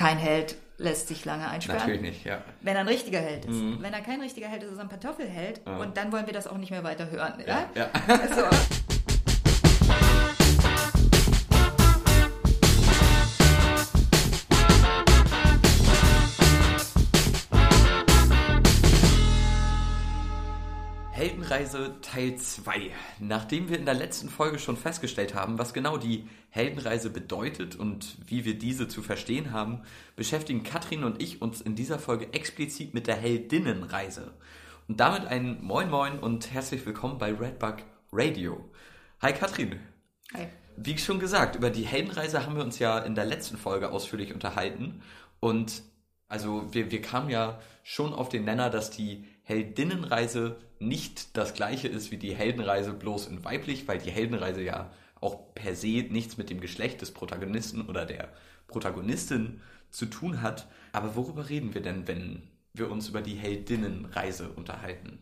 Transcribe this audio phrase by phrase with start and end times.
[0.00, 1.80] Kein Held lässt sich lange einsperren.
[1.80, 2.42] Natürlich nicht, ja.
[2.62, 3.54] Wenn er ein richtiger Held ist.
[3.54, 3.82] Mhm.
[3.82, 5.60] Wenn er kein richtiger Held ist, ist er ein Kartoffelheld.
[5.66, 5.76] Ja.
[5.76, 7.34] Und dann wollen wir das auch nicht mehr weiter hören.
[7.46, 7.68] Ja?
[7.74, 7.90] ja.
[8.08, 8.18] ja.
[8.34, 8.89] So.
[21.60, 22.90] Heldenreise Teil 2.
[23.18, 28.16] Nachdem wir in der letzten Folge schon festgestellt haben, was genau die Heldenreise bedeutet und
[28.26, 29.82] wie wir diese zu verstehen haben,
[30.16, 34.32] beschäftigen Katrin und ich uns in dieser Folge explizit mit der Heldinnenreise.
[34.88, 37.76] Und damit ein Moin Moin und herzlich willkommen bei Redbug
[38.10, 38.64] Radio.
[39.20, 39.78] Hi Katrin.
[40.32, 40.48] Hi.
[40.78, 44.32] Wie schon gesagt, über die Heldenreise haben wir uns ja in der letzten Folge ausführlich
[44.32, 45.02] unterhalten.
[45.40, 45.82] Und
[46.26, 51.88] also wir, wir kamen ja schon auf den Nenner, dass die Heldinnenreise nicht das gleiche
[51.88, 56.38] ist wie die Heldenreise bloß in weiblich, weil die Heldenreise ja auch per se nichts
[56.38, 58.28] mit dem Geschlecht des Protagonisten oder der
[58.68, 60.68] Protagonistin zu tun hat.
[60.92, 65.18] Aber worüber reden wir denn, wenn wir uns über die Heldinnenreise unterhalten?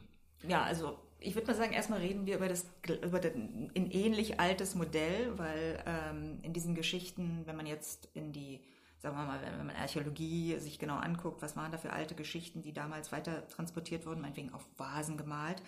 [0.46, 2.66] Ja, also ich würde mal sagen, erstmal reden wir über das
[3.02, 8.60] über ein ähnlich altes Modell, weil ähm, in diesen Geschichten, wenn man jetzt in die
[8.98, 12.62] sagen wir mal, wenn man Archäologie sich genau anguckt, was waren da für alte Geschichten,
[12.62, 15.62] die damals weiter transportiert wurden, meinetwegen auf Vasen gemalt,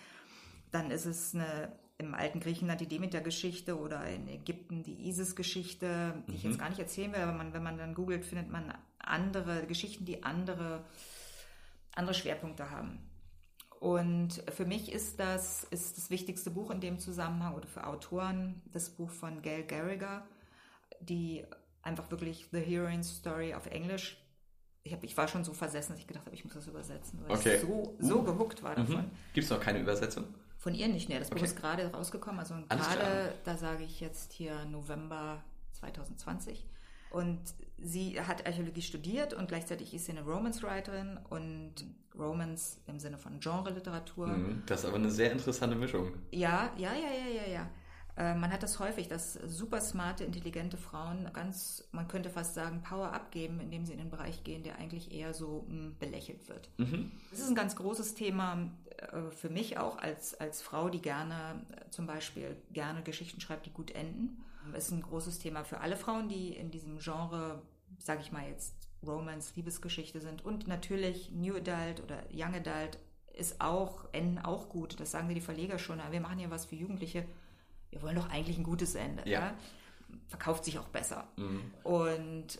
[0.71, 6.31] dann ist es eine, im alten Griechenland die Demeter-Geschichte oder in Ägypten die Isis-Geschichte, die
[6.31, 6.37] mhm.
[6.37, 6.59] ich jetzt mhm.
[6.59, 10.23] gar nicht erzählen will, aber man, wenn man dann googelt, findet man andere Geschichten, die
[10.23, 10.83] andere,
[11.95, 12.99] andere Schwerpunkte haben.
[13.79, 18.61] Und für mich ist das, ist das wichtigste Buch in dem Zusammenhang oder für Autoren
[18.71, 20.27] das Buch von Gail Garriger,
[20.99, 21.43] die
[21.83, 24.17] einfach wirklich The Heroine's Story auf Englisch.
[24.83, 27.19] Ich, hab, ich war schon so versessen, dass ich gedacht habe, ich muss das übersetzen,
[27.21, 27.55] weil okay.
[27.55, 28.23] ich so, so uh.
[28.23, 28.95] gehuckt war davon.
[28.95, 29.11] Mhm.
[29.33, 30.25] Gibt es noch keine Übersetzung?
[30.57, 31.19] Von ihr nicht, ne.
[31.19, 31.45] Das Buch okay.
[31.45, 32.39] ist gerade rausgekommen.
[32.39, 35.43] Also gerade, da sage ich jetzt hier November
[35.73, 36.65] 2020.
[37.11, 37.39] Und
[37.77, 41.73] sie hat Archäologie studiert und gleichzeitig ist sie eine Romance-Writerin und
[42.17, 44.27] Romance im Sinne von Genre-Literatur.
[44.27, 46.13] Mhm, das ist aber eine sehr interessante Mischung.
[46.31, 47.69] Ja, ja, ja, ja, ja, ja.
[48.17, 52.81] Äh, man hat das häufig, dass super smarte, intelligente Frauen ganz, man könnte fast sagen,
[52.81, 56.69] Power abgeben, indem sie in den Bereich gehen, der eigentlich eher so hm, belächelt wird.
[56.77, 57.11] Mhm.
[57.31, 61.61] Das ist ein ganz großes Thema äh, für mich auch als, als Frau, die gerne
[61.71, 64.43] äh, zum Beispiel gerne Geschichten schreibt, die gut enden.
[64.73, 67.61] Es ist ein großes Thema für alle Frauen, die in diesem Genre,
[67.97, 72.99] sage ich mal jetzt, Romance, Liebesgeschichte sind und natürlich New Adult oder Young Adult
[73.33, 74.99] ist auch, enden auch gut.
[74.99, 75.99] Das sagen die Verleger schon.
[76.11, 77.25] Wir machen ja was für Jugendliche
[77.91, 79.23] wir wollen doch eigentlich ein gutes Ende.
[79.29, 79.39] Ja.
[79.39, 79.53] ja?
[80.27, 81.27] Verkauft sich auch besser.
[81.37, 81.61] Mhm.
[81.83, 82.59] Und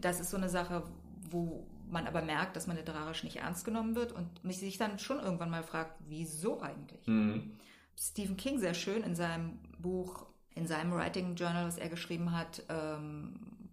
[0.00, 0.82] das ist so eine Sache,
[1.30, 4.98] wo man aber merkt, dass man literarisch nicht ernst genommen wird und mich sich dann
[4.98, 7.06] schon irgendwann mal fragt, wieso eigentlich?
[7.06, 7.52] Mhm.
[7.96, 12.62] Stephen King sehr schön in seinem Buch, in seinem Writing Journal, was er geschrieben hat,
[12.68, 13.70] ähm,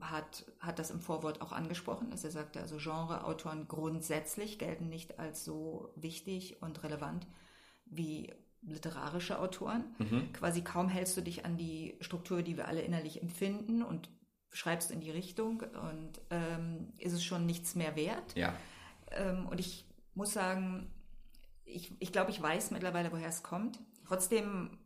[0.00, 5.18] hat, hat das im Vorwort auch angesprochen, dass er sagte, also Genreautoren grundsätzlich gelten nicht
[5.18, 7.26] als so wichtig und relevant
[7.86, 8.32] wie
[8.66, 9.84] literarische Autoren.
[9.98, 10.32] Mhm.
[10.32, 14.08] Quasi kaum hältst du dich an die Struktur, die wir alle innerlich empfinden und
[14.52, 18.36] schreibst in die Richtung und ähm, ist es schon nichts mehr wert.
[18.36, 18.54] Ja.
[19.10, 20.90] Ähm, und ich muss sagen,
[21.64, 23.80] ich, ich glaube, ich weiß mittlerweile, woher es kommt.
[24.06, 24.78] Trotzdem,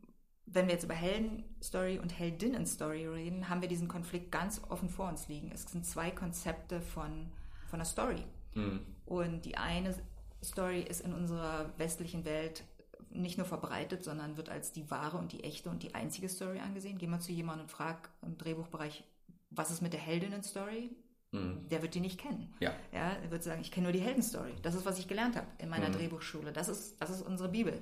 [0.45, 5.07] wenn wir jetzt über Heldenstory und Heldinnenstory reden, haben wir diesen Konflikt ganz offen vor
[5.07, 5.51] uns liegen.
[5.51, 7.31] Es sind zwei Konzepte von,
[7.67, 8.23] von einer Story.
[8.55, 8.81] Mhm.
[9.05, 9.95] Und die eine
[10.43, 12.63] Story ist in unserer westlichen Welt
[13.11, 16.59] nicht nur verbreitet, sondern wird als die wahre und die echte und die einzige Story
[16.59, 16.97] angesehen.
[16.97, 19.03] Geh mal zu jemandem und frag im Drehbuchbereich,
[19.49, 20.91] was ist mit der Heldinnen-Story?
[21.31, 21.67] Mhm.
[21.69, 22.53] Der wird die nicht kennen.
[22.59, 22.73] Ja.
[22.91, 24.53] ja er wird sagen, ich kenne nur die Heldenstory.
[24.61, 25.93] Das ist, was ich gelernt habe in meiner mhm.
[25.93, 26.51] Drehbuchschule.
[26.51, 27.81] Das ist, das ist unsere Bibel.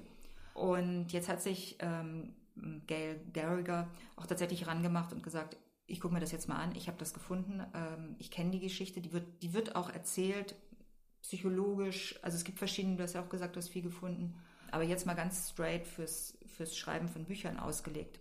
[0.53, 2.33] Und jetzt hat sich ähm,
[2.87, 6.87] Gail Garriger auch tatsächlich rangemacht und gesagt, ich gucke mir das jetzt mal an, ich
[6.87, 10.55] habe das gefunden, ähm, ich kenne die Geschichte, die wird, die wird auch erzählt,
[11.21, 14.35] psychologisch, also es gibt verschiedene, du hast ja auch gesagt, du hast viel gefunden,
[14.71, 18.19] aber jetzt mal ganz straight fürs, fürs Schreiben von Büchern ausgelegt.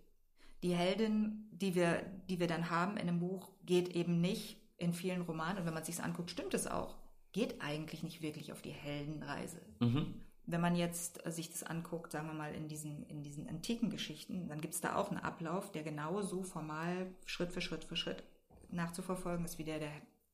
[0.62, 4.92] Die Heldin, die wir, die wir dann haben in einem Buch, geht eben nicht in
[4.92, 6.97] vielen Romanen, und wenn man sich anguckt, stimmt es auch,
[7.32, 9.60] geht eigentlich nicht wirklich auf die Heldenreise.
[9.80, 10.15] Mhm.
[10.47, 14.48] Wenn man jetzt sich das anguckt, sagen wir mal, in diesen, in diesen antiken Geschichten,
[14.48, 18.22] dann gibt es da auch einen Ablauf, der genauso formal Schritt für Schritt für Schritt
[18.71, 19.92] nachzuverfolgen ist wie der der,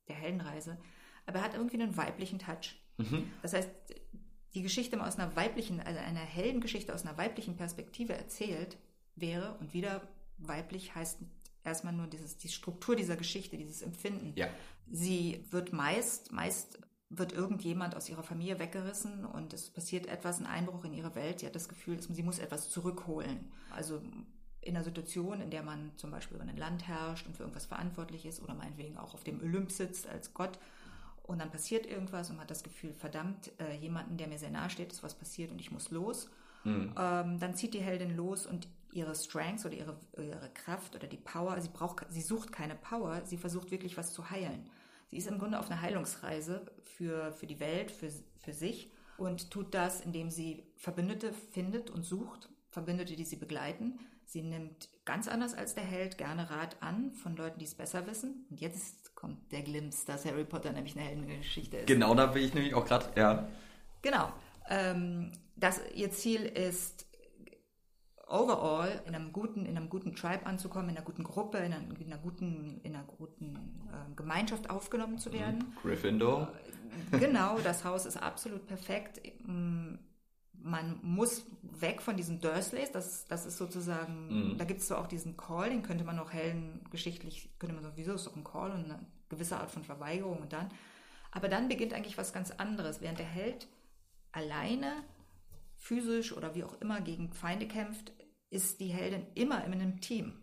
[0.08, 0.78] der Heldenreise.
[1.26, 2.76] Aber er hat irgendwie einen weiblichen Touch.
[2.98, 3.30] Mhm.
[3.42, 3.70] Das heißt,
[4.54, 8.76] die Geschichte mal aus einer weiblichen, also einer Heldengeschichte aus einer weiblichen Perspektive erzählt
[9.14, 10.02] wäre und wieder
[10.38, 11.18] weiblich heißt
[11.64, 14.32] erstmal nur dieses, die Struktur dieser Geschichte, dieses Empfinden.
[14.36, 14.48] Ja.
[14.90, 16.78] Sie wird meist, meist
[17.08, 21.40] wird irgendjemand aus ihrer Familie weggerissen und es passiert etwas, ein Einbruch in ihre Welt.
[21.40, 23.52] Sie hat das Gefühl, sie muss etwas zurückholen.
[23.70, 24.00] Also
[24.62, 27.66] in einer Situation, in der man zum Beispiel über ein Land herrscht und für irgendwas
[27.66, 30.58] verantwortlich ist oder meinetwegen auch auf dem Olymp sitzt als Gott
[31.22, 34.50] und dann passiert irgendwas und man hat das Gefühl, verdammt, äh, jemanden, der mir sehr
[34.50, 36.30] nahe steht, ist was passiert und ich muss los.
[36.64, 36.94] Mhm.
[36.98, 41.16] Ähm, dann zieht die Heldin los und ihre Strengths oder ihre, ihre Kraft oder die
[41.16, 44.68] Power, sie braucht, sie sucht keine Power, sie versucht wirklich was zu heilen.
[45.08, 49.50] Sie ist im Grunde auf einer Heilungsreise für, für die Welt, für, für sich und
[49.50, 53.98] tut das, indem sie Verbündete findet und sucht, Verbündete, die sie begleiten.
[54.24, 58.06] Sie nimmt ganz anders als der Held gerne Rat an von Leuten, die es besser
[58.06, 58.46] wissen.
[58.48, 61.86] Und jetzt kommt der Glimps, dass Harry Potter nämlich eine Heldengeschichte ist.
[61.86, 63.48] Genau, da bin ich nämlich auch gerade, ja.
[64.02, 64.32] Genau.
[64.68, 67.06] Ähm, das, ihr Ziel ist,
[68.26, 72.00] overall in einem guten, in einem guten Tribe anzukommen, in einer guten Gruppe, in einer,
[72.00, 73.54] in einer guten, in einer guten
[73.92, 75.72] äh, Gemeinschaft aufgenommen zu werden.
[75.80, 76.52] Gryffindor.
[77.12, 79.20] Äh, genau, das Haus ist absolut perfekt.
[80.64, 84.58] Man muss weg von diesen Dursleys, das, das ist sozusagen, mhm.
[84.58, 87.82] da gibt es zwar auch diesen Call, den könnte man auch hellen, geschichtlich, könnte man
[87.82, 90.68] sagen, wieso ist doch ein Call und eine gewisse Art von Verweigerung und dann,
[91.32, 93.66] aber dann beginnt eigentlich was ganz anderes, während der Held
[94.30, 95.02] alleine
[95.76, 98.12] physisch oder wie auch immer gegen Feinde kämpft,
[98.50, 100.34] ist die Heldin immer in einem Team.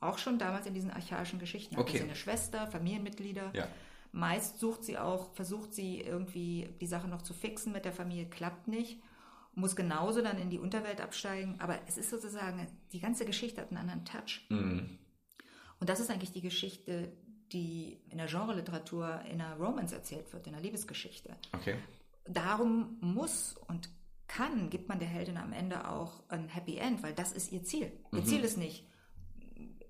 [0.00, 1.78] Auch schon damals in diesen archaischen Geschichten.
[1.78, 1.92] Okay.
[1.92, 3.52] Hat sie eine Schwester, Familienmitglieder.
[3.54, 3.68] Ja.
[4.10, 8.26] Meist sucht sie auch, versucht sie irgendwie die Sache noch zu fixen mit der Familie,
[8.26, 9.00] klappt nicht.
[9.54, 11.56] Muss genauso dann in die Unterwelt absteigen.
[11.58, 14.46] Aber es ist sozusagen, die ganze Geschichte hat einen anderen Touch.
[14.48, 14.98] Mhm.
[15.78, 17.12] Und das ist eigentlich die Geschichte,
[17.52, 21.36] die in der Genreliteratur in einer Romance erzählt wird, in einer Liebesgeschichte.
[21.52, 21.76] Okay.
[22.24, 23.90] Darum muss und
[24.28, 27.64] kann, gibt man der Heldin am Ende auch ein Happy End, weil das ist ihr
[27.64, 27.92] Ziel.
[28.12, 28.24] Ihr mhm.
[28.24, 28.86] Ziel ist nicht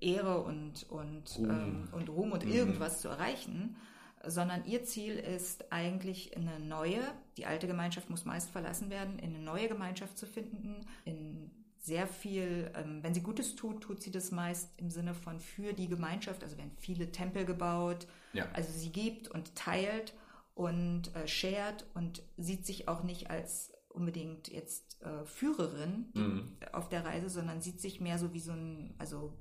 [0.01, 1.49] Ehre und, und, Ruhm.
[1.49, 2.51] Ähm, und Ruhm und mhm.
[2.51, 3.77] irgendwas zu erreichen,
[4.25, 7.01] sondern ihr Ziel ist eigentlich eine neue,
[7.37, 12.07] die alte Gemeinschaft muss meist verlassen werden, in eine neue Gemeinschaft zu finden, in sehr
[12.07, 15.89] viel, ähm, wenn sie Gutes tut, tut sie das meist im Sinne von für die
[15.89, 18.47] Gemeinschaft, also werden viele Tempel gebaut, ja.
[18.53, 20.13] also sie gibt und teilt
[20.55, 26.57] und äh, shared und sieht sich auch nicht als unbedingt jetzt äh, Führerin mhm.
[26.71, 29.33] auf der Reise, sondern sieht sich mehr so wie so ein, also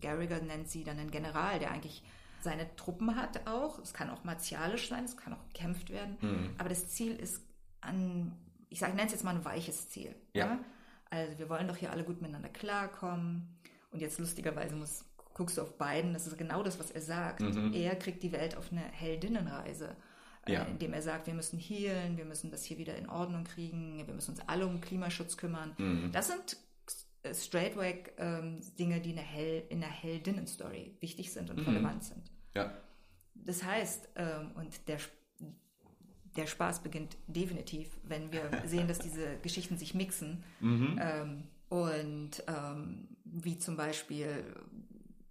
[0.00, 2.02] Garriger nennt sie dann einen General, der eigentlich
[2.42, 3.78] seine Truppen hat auch.
[3.78, 6.16] Es kann auch martialisch sein, es kann auch gekämpft werden.
[6.20, 6.50] Mhm.
[6.58, 7.42] Aber das Ziel ist
[7.80, 8.32] an,
[8.68, 10.14] ich sage, nenne es jetzt mal ein weiches Ziel.
[10.34, 10.46] Ja.
[10.46, 10.58] ja.
[11.10, 13.56] Also wir wollen doch hier alle gut miteinander klarkommen.
[13.90, 15.04] Und jetzt lustigerweise muss,
[15.34, 17.40] guckst du auf beiden, das ist genau das, was er sagt.
[17.40, 17.72] Mhm.
[17.72, 19.96] Er kriegt die Welt auf eine Heldinnenreise
[20.48, 20.62] ja.
[20.62, 24.06] äh, indem er sagt, wir müssen healen, wir müssen das hier wieder in Ordnung kriegen,
[24.06, 25.74] wir müssen uns alle um Klimaschutz kümmern.
[25.78, 26.10] Mhm.
[26.12, 26.56] Das sind
[27.22, 31.64] äh, straightway ähm, Dinge, die in der, Hel in der Heldinnen-Story wichtig sind und mhm.
[31.64, 32.30] relevant sind.
[32.54, 32.72] Ja.
[33.34, 34.98] Das heißt, ähm, und der,
[36.36, 40.44] der Spaß beginnt definitiv, wenn wir sehen, dass diese Geschichten sich mixen.
[40.60, 41.00] Mhm.
[41.00, 44.44] Ähm, und ähm, wie zum Beispiel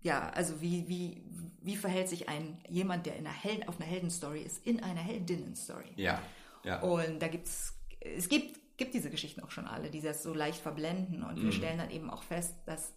[0.01, 1.21] ja, also wie, wie,
[1.62, 5.01] wie verhält sich ein jemand, der in einer Helden, auf einer Heldenstory ist, in einer
[5.01, 5.92] Heldinnenstory?
[5.95, 6.21] Ja,
[6.63, 6.80] ja.
[6.81, 10.59] Und da gibt's, es gibt, gibt diese Geschichten auch schon alle, die das so leicht
[10.59, 11.43] verblenden und mhm.
[11.43, 12.93] wir stellen dann eben auch fest, dass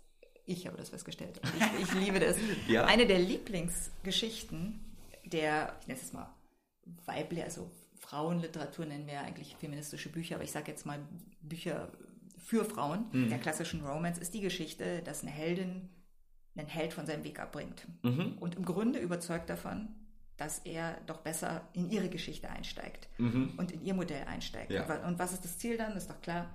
[0.47, 1.41] ich habe das festgestellt.
[1.79, 2.37] Ich, ich liebe das.
[2.69, 2.85] ja.
[2.87, 4.81] Eine der Lieblingsgeschichten
[5.25, 6.29] der, ich nenne es mal
[7.07, 10.99] weibliche, also Frauenliteratur nennen wir eigentlich feministische Bücher, aber ich sage jetzt mal
[11.41, 11.89] Bücher
[12.39, 13.29] für Frauen, mhm.
[13.29, 15.89] der klassischen Romance, ist die Geschichte, dass eine Heldin
[16.57, 17.87] einen Held von seinem Weg abbringt.
[18.03, 18.37] Mhm.
[18.39, 19.89] Und im Grunde überzeugt davon,
[20.37, 23.55] dass er doch besser in ihre Geschichte einsteigt mhm.
[23.57, 24.71] und in ihr Modell einsteigt.
[24.71, 25.07] Ja.
[25.07, 25.97] Und was ist das Ziel dann?
[25.97, 26.51] Ist doch klar.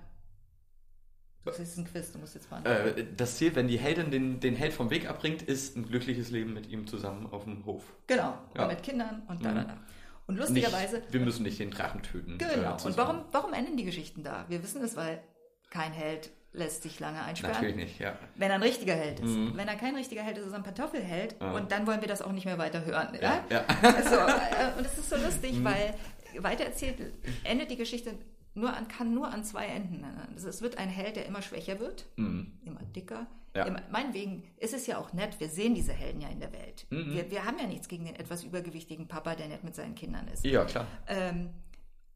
[1.44, 2.64] Das ist ein Quiz, du musst jetzt mal.
[2.66, 6.30] Äh, das Ziel, wenn die Heldin den, den Held vom Weg abbringt, ist ein glückliches
[6.30, 7.84] Leben mit ihm zusammen auf dem Hof.
[8.06, 8.66] Genau, ja.
[8.66, 9.78] mit Kindern und da, da, da.
[10.26, 10.98] Und lustigerweise.
[10.98, 12.36] Nicht, wir müssen nicht den Drachen töten.
[12.36, 12.76] Genau.
[12.76, 14.44] Äh, und warum, warum enden die Geschichten da?
[14.48, 15.22] Wir wissen es, weil
[15.70, 17.54] kein Held lässt sich lange einsperren.
[17.54, 18.18] Natürlich nicht, ja.
[18.36, 19.30] Wenn er ein richtiger Held ist.
[19.30, 19.52] Mhm.
[19.54, 21.36] Wenn er kein richtiger Held ist, ist er ein Kartoffelheld.
[21.40, 21.52] Ja.
[21.52, 23.16] Und dann wollen wir das auch nicht mehr weiter hören.
[23.20, 23.64] Ja, ja.
[23.82, 24.16] Also,
[24.78, 25.64] und es ist so lustig, mhm.
[25.64, 25.94] weil
[26.38, 26.96] weitererzählt
[27.44, 28.14] endet die Geschichte
[28.54, 30.04] nur an, kann nur an zwei Enden.
[30.34, 32.58] Also es wird ein Held, der immer schwächer wird, mhm.
[32.64, 33.26] immer dicker.
[33.54, 33.64] Ja.
[33.64, 36.86] Immer, meinetwegen ist es ja auch nett, wir sehen diese Helden ja in der Welt.
[36.90, 37.14] Mhm.
[37.14, 40.28] Wir, wir haben ja nichts gegen den etwas übergewichtigen Papa, der nett mit seinen Kindern
[40.28, 40.44] ist.
[40.44, 40.86] Ja, klar.
[41.06, 41.50] Ähm,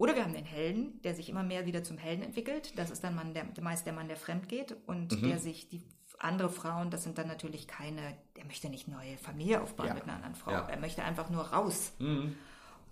[0.02, 2.76] oder wir haben den Helden, der sich immer mehr wieder zum Helden entwickelt.
[2.76, 5.28] Das ist dann Mann, der, meist der Mann, der fremd geht und Mhm.
[5.28, 5.82] der sich die
[6.18, 9.94] andere Frauen, das sind dann natürlich keine, der möchte nicht neue Familie aufbauen Ja.
[9.94, 10.50] mit einer anderen Frau.
[10.52, 10.68] Ja.
[10.68, 11.92] Er möchte einfach nur raus.
[11.98, 12.34] Mhm.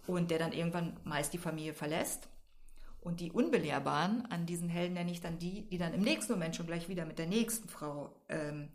[0.07, 2.29] Und der dann irgendwann meist die Familie verlässt.
[3.01, 6.55] Und die Unbelehrbaren an diesen Helden nenne ich dann die, die dann im nächsten Moment
[6.57, 8.69] schon gleich wieder mit der nächsten Frau ähm,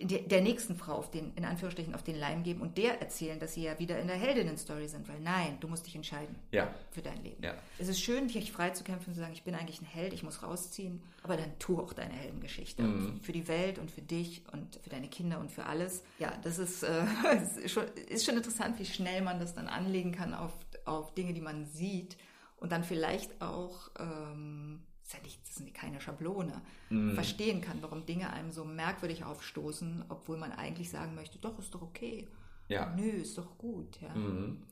[0.00, 3.54] der nächsten Frau auf den, in Anführungsstrichen auf den Leim geben und der erzählen, dass
[3.54, 6.72] sie ja wieder in der Heldinnen-Story sind, weil nein, du musst dich entscheiden ja.
[6.90, 7.42] für dein Leben.
[7.42, 7.54] Ja.
[7.78, 10.12] Es ist schön, dich frei zu kämpfen und zu sagen, ich bin eigentlich ein Held,
[10.12, 12.82] ich muss rausziehen, aber dann tu auch deine Heldengeschichte.
[12.82, 13.20] Mhm.
[13.20, 16.02] Für die Welt und für dich und für deine Kinder und für alles.
[16.18, 17.04] Ja, das ist, äh,
[17.62, 20.52] ist, schon, ist schon interessant, wie schnell man das dann anlegen kann auf,
[20.84, 22.16] auf Dinge, die man sieht
[22.56, 26.60] und dann vielleicht auch ähm, ist ja nicht, das ist keine Schablone,
[26.90, 27.14] mhm.
[27.14, 31.74] verstehen kann, warum Dinge einem so merkwürdig aufstoßen, obwohl man eigentlich sagen möchte, doch, ist
[31.74, 32.26] doch okay.
[32.68, 32.92] Ja.
[32.96, 34.00] Nö, ist doch gut.
[34.00, 34.12] Ja.
[34.14, 34.62] Mhm.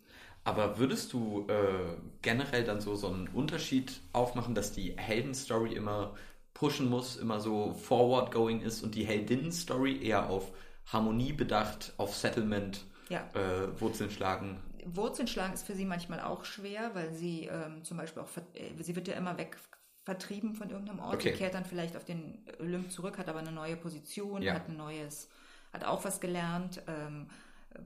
[0.43, 6.14] Aber würdest du äh, generell dann so, so einen Unterschied aufmachen, dass die Heldenstory immer
[6.53, 10.53] pushen muss, immer so forward-going ist und die Heldinnen-Story eher auf
[10.87, 13.29] Harmonie bedacht, auf Settlement, ja.
[13.35, 14.61] äh, Wurzeln schlagen?
[14.85, 18.83] Wurzeln schlagen ist für sie manchmal auch schwer, weil sie ähm, zum Beispiel auch, äh,
[18.83, 19.57] sie wird ja immer weg
[20.04, 21.32] vertrieben von irgendeinem Ort, okay.
[21.32, 24.54] kehrt dann vielleicht auf den Olymp zurück, hat aber eine neue Position, ja.
[24.54, 25.28] hat ein neues,
[25.73, 27.28] hat auch was gelernt, ähm,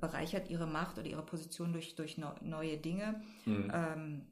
[0.01, 3.23] bereichert ihre Macht oder ihre Position durch, durch no, neue Dinge.
[3.47, 3.73] Mhm.
[3.73, 4.27] Ähm,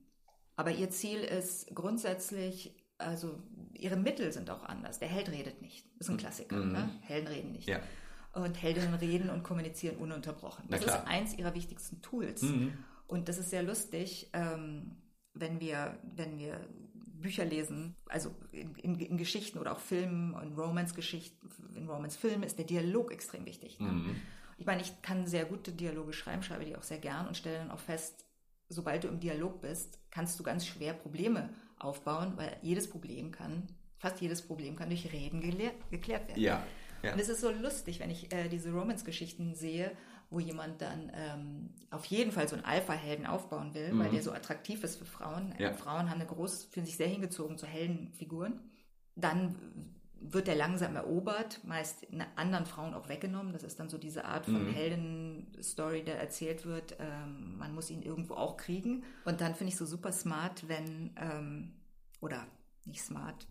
[0.56, 3.38] aber ihr Ziel ist grundsätzlich, also
[3.74, 4.98] ihre Mittel sind auch anders.
[4.98, 5.86] Der Held redet nicht.
[5.98, 6.20] Das ist ein mhm.
[6.20, 6.56] Klassiker.
[6.56, 6.72] Mhm.
[6.72, 6.90] Ne?
[7.02, 7.68] Helden reden nicht.
[7.68, 7.80] Ja.
[8.32, 10.66] Und Heldinnen reden und kommunizieren ununterbrochen.
[10.68, 12.42] Das ist eins ihrer wichtigsten Tools.
[12.42, 12.76] Mhm.
[13.06, 14.96] Und das ist sehr lustig, ähm,
[15.32, 16.60] wenn wir, wenn wir
[17.26, 22.56] Bücher lesen, also in, in, in Geschichten oder auch Filmen und Romance-Geschichten, in Romance-Filmen ist
[22.56, 23.80] der Dialog extrem wichtig.
[23.80, 23.88] Ne?
[23.88, 24.16] Mhm.
[24.58, 27.58] Ich meine, ich kann sehr gute Dialoge schreiben, schreibe die auch sehr gern und stelle
[27.58, 28.24] dann auch fest,
[28.68, 33.66] sobald du im Dialog bist, kannst du ganz schwer Probleme aufbauen, weil jedes Problem kann,
[33.98, 36.40] fast jedes Problem kann durch Reden geklärt werden.
[36.40, 36.62] Ja.
[37.02, 37.12] ja.
[37.12, 39.90] Und es ist so lustig, wenn ich äh, diese Romance-Geschichten sehe
[40.30, 43.98] wo jemand dann ähm, auf jeden Fall so einen Alpha-Helden aufbauen will, mhm.
[44.00, 45.54] weil der so attraktiv ist für Frauen.
[45.58, 45.72] Ja.
[45.72, 48.60] Frauen haben eine große, fühlen sich sehr hingezogen zu Heldenfiguren.
[49.14, 49.54] Dann
[50.20, 53.52] wird der langsam erobert, meist anderen Frauen auch weggenommen.
[53.52, 54.72] Das ist dann so diese Art von mhm.
[54.72, 56.96] Helden-Story, der erzählt wird.
[56.98, 59.04] Ähm, man muss ihn irgendwo auch kriegen.
[59.24, 61.72] Und dann finde ich so super smart, wenn, ähm,
[62.20, 62.46] oder
[62.84, 63.46] nicht smart.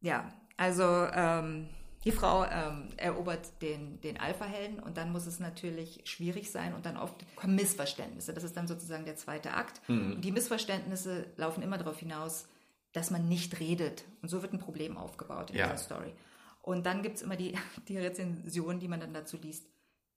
[0.00, 1.68] Ja, also ähm,
[2.04, 6.86] die Frau ähm, erobert den, den Alpha-Helden und dann muss es natürlich schwierig sein und
[6.86, 8.32] dann oft kommen Missverständnisse.
[8.32, 9.86] Das ist dann sozusagen der zweite Akt.
[9.88, 10.12] Mhm.
[10.12, 12.46] Und die Missverständnisse laufen immer darauf hinaus,
[12.92, 14.04] dass man nicht redet.
[14.22, 15.66] Und so wird ein Problem aufgebaut in ja.
[15.66, 16.14] dieser Story.
[16.62, 17.56] Und dann gibt es immer die,
[17.88, 19.66] die Rezension, die man dann dazu liest.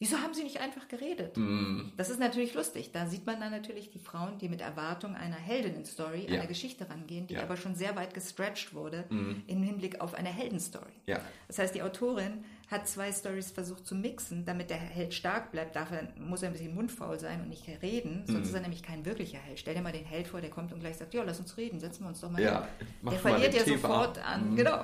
[0.04, 1.38] Wieso haben sie nicht einfach geredet?
[1.38, 1.94] Mm.
[1.96, 2.92] Das ist natürlich lustig.
[2.92, 6.40] Da sieht man dann natürlich die Frauen, die mit Erwartung einer Heldinnen-Story, ja.
[6.42, 7.44] einer Geschichte rangehen, die ja.
[7.44, 9.44] aber schon sehr weit gestretched wurde mm.
[9.48, 10.92] im Hinblick auf eine Heldenstory.
[11.06, 11.22] Ja.
[11.48, 15.74] Das heißt, die Autorin hat zwei Stories versucht zu mixen, damit der Held stark bleibt.
[15.78, 18.50] Dafür muss er ein bisschen mundfaul sein und nicht reden, sonst mm.
[18.50, 19.58] ist er nämlich kein wirklicher Held.
[19.58, 21.80] Stell dir mal den Held vor, der kommt und gleich sagt, ja, lass uns reden,
[21.80, 22.68] setzen wir uns doch mal ja.
[22.78, 23.10] hin.
[23.10, 24.52] Der verliert ja sofort an.
[24.52, 24.56] Mhm.
[24.58, 24.84] Genau.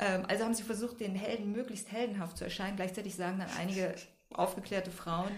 [0.00, 2.74] Ähm, also haben sie versucht, den Helden möglichst heldenhaft zu erscheinen.
[2.74, 3.94] Gleichzeitig sagen dann einige
[4.32, 5.30] aufgeklärte Frauen,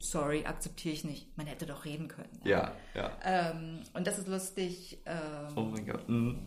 [0.00, 1.36] sorry, akzeptiere ich nicht.
[1.36, 2.40] Man hätte doch reden können.
[2.44, 3.10] Ja, ja.
[3.22, 4.98] Ähm, und das ist lustig.
[5.06, 6.08] Ähm, oh mein Gott.
[6.08, 6.38] Mhm.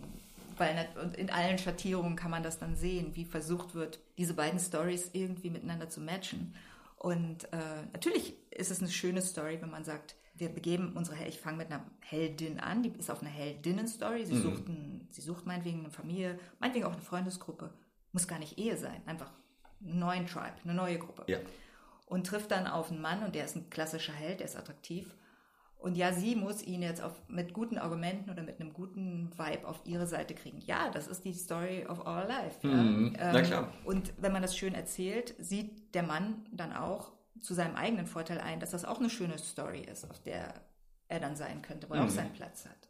[0.57, 4.59] Weil und in allen Schattierungen kann man das dann sehen, wie versucht wird, diese beiden
[4.59, 6.55] Stories irgendwie miteinander zu matchen.
[6.97, 7.57] Und äh,
[7.93, 11.57] natürlich ist es eine schöne Story, wenn man sagt, wir begeben unsere Hel ich fange
[11.57, 14.25] mit einer Heldin an, die ist auf einer Heldinnen-Story.
[14.25, 14.41] Sie, mhm.
[14.41, 14.63] sucht
[15.09, 17.73] sie sucht meinetwegen eine Familie, meinetwegen auch eine Freundesgruppe.
[18.11, 19.31] Muss gar nicht Ehe sein, einfach
[19.83, 21.23] einen neuen Tribe, eine neue Gruppe.
[21.27, 21.39] Ja
[22.11, 25.15] und trifft dann auf einen Mann und der ist ein klassischer Held, der ist attraktiv.
[25.77, 29.65] Und ja, sie muss ihn jetzt auf, mit guten Argumenten oder mit einem guten Vibe
[29.65, 30.59] auf ihre Seite kriegen.
[30.59, 32.67] Ja, das ist die Story of our life.
[32.67, 32.75] Ja?
[32.75, 33.73] Mhm, ähm, na klar.
[33.85, 38.41] Und wenn man das schön erzählt, sieht der Mann dann auch zu seinem eigenen Vorteil
[38.41, 40.53] ein, dass das auch eine schöne Story ist, auf der
[41.07, 42.07] er dann sein könnte, wo er mhm.
[42.07, 42.89] auch seinen Platz hat.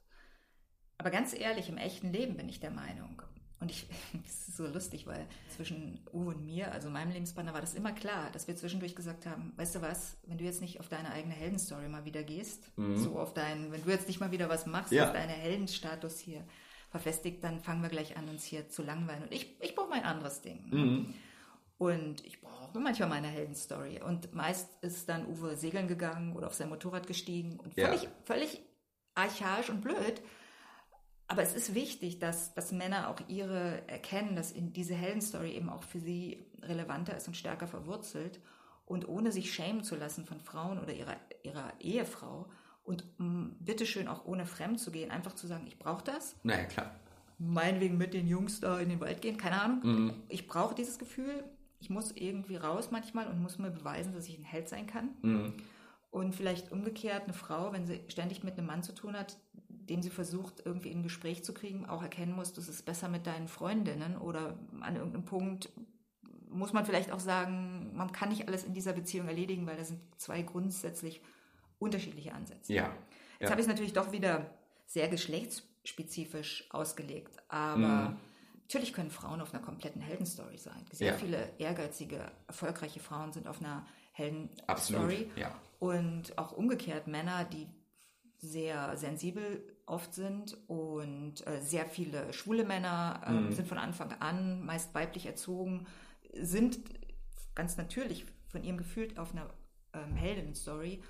[0.97, 3.21] Aber ganz ehrlich, im echten Leben bin ich der Meinung,
[3.61, 3.87] und ich,
[4.25, 5.25] das ist so lustig, weil
[5.55, 9.25] zwischen Uwe und mir, also meinem Lebenspartner, war das immer klar, dass wir zwischendurch gesagt
[9.25, 12.75] haben, weißt du was, wenn du jetzt nicht auf deine eigene Heldenstory mal wieder gehst,
[12.77, 12.97] mhm.
[12.97, 15.05] so auf deinen, wenn du jetzt nicht mal wieder was machst, ja.
[15.05, 16.43] auf deinen Heldenstatus hier
[16.89, 19.23] verfestigt, dann fangen wir gleich an, uns hier zu langweilen.
[19.23, 20.65] Und ich, ich brauche mein anderes Ding.
[20.69, 21.13] Mhm.
[21.77, 24.01] Und ich brauche manchmal meine Heldenstory.
[24.01, 28.09] Und meist ist dann Uwe segeln gegangen oder auf sein Motorrad gestiegen und völlig, ja.
[28.25, 28.61] völlig
[29.15, 30.21] archaisch und blöd
[31.31, 35.69] aber es ist wichtig, dass, dass Männer auch ihre erkennen, dass in diese Heldenstory eben
[35.69, 38.41] auch für sie relevanter ist und stärker verwurzelt
[38.85, 42.49] und ohne sich schämen zu lassen von Frauen oder ihrer, ihrer Ehefrau
[42.83, 46.35] und um, bitteschön auch ohne fremd zu gehen, einfach zu sagen, ich brauche das.
[46.43, 46.91] Naja, klar.
[47.37, 49.79] Meinetwegen mit den Jungs da in den Wald gehen, keine Ahnung.
[49.83, 50.13] Mhm.
[50.27, 51.45] Ich brauche dieses Gefühl.
[51.79, 55.11] Ich muss irgendwie raus manchmal und muss mir beweisen, dass ich ein Held sein kann.
[55.21, 55.53] Mhm.
[56.09, 59.37] Und vielleicht umgekehrt eine Frau, wenn sie ständig mit einem Mann zu tun hat,
[59.91, 63.09] den sie versucht, irgendwie in ein Gespräch zu kriegen, auch erkennen muss, dass es besser
[63.09, 65.69] mit deinen Freundinnen oder an irgendeinem Punkt
[66.49, 69.83] muss man vielleicht auch sagen, man kann nicht alles in dieser Beziehung erledigen, weil da
[69.83, 71.21] sind zwei grundsätzlich
[71.79, 72.73] unterschiedliche Ansätze.
[72.73, 72.95] Ja.
[73.39, 74.49] Jetzt habe ich es natürlich doch wieder
[74.85, 78.17] sehr geschlechtsspezifisch ausgelegt, aber mm.
[78.63, 80.85] natürlich können Frauen auf einer kompletten Heldenstory sein.
[80.91, 81.17] Sehr ja.
[81.17, 85.31] viele ehrgeizige, erfolgreiche Frauen sind auf einer Heldenstory.
[85.35, 85.55] Ja.
[85.79, 87.67] Und auch umgekehrt Männer, die
[88.37, 93.51] sehr sensibel oft sind und äh, sehr viele schwule Männer äh, mm.
[93.51, 95.87] sind von Anfang an meist weiblich erzogen,
[96.33, 96.79] sind
[97.55, 99.49] ganz natürlich von ihrem Gefühl auf einer
[99.93, 101.01] ähm, Heldenstory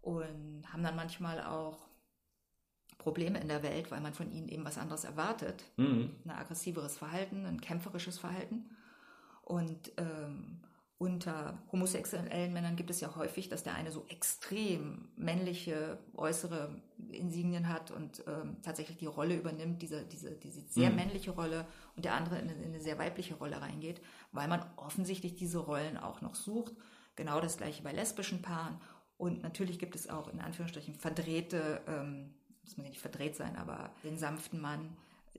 [0.00, 1.88] und haben dann manchmal auch
[2.98, 5.64] Probleme in der Welt, weil man von ihnen eben was anderes erwartet.
[5.76, 6.10] Mhm.
[6.24, 8.70] Ein aggressiveres Verhalten, ein kämpferisches Verhalten.
[9.42, 10.60] Und ähm,
[11.02, 16.80] unter homosexuellen Männern gibt es ja häufig, dass der eine so extrem männliche äußere
[17.10, 20.96] Insignien hat und ähm, tatsächlich die Rolle übernimmt, diese, diese, diese sehr mhm.
[20.96, 21.66] männliche Rolle
[21.96, 25.58] und der andere in eine, in eine sehr weibliche Rolle reingeht, weil man offensichtlich diese
[25.58, 26.72] Rollen auch noch sucht.
[27.16, 28.80] Genau das gleiche bei lesbischen Paaren.
[29.16, 32.32] Und natürlich gibt es auch in Anführungsstrichen verdrehte, ähm,
[32.62, 34.96] muss man nicht verdreht sein, aber den sanften Mann,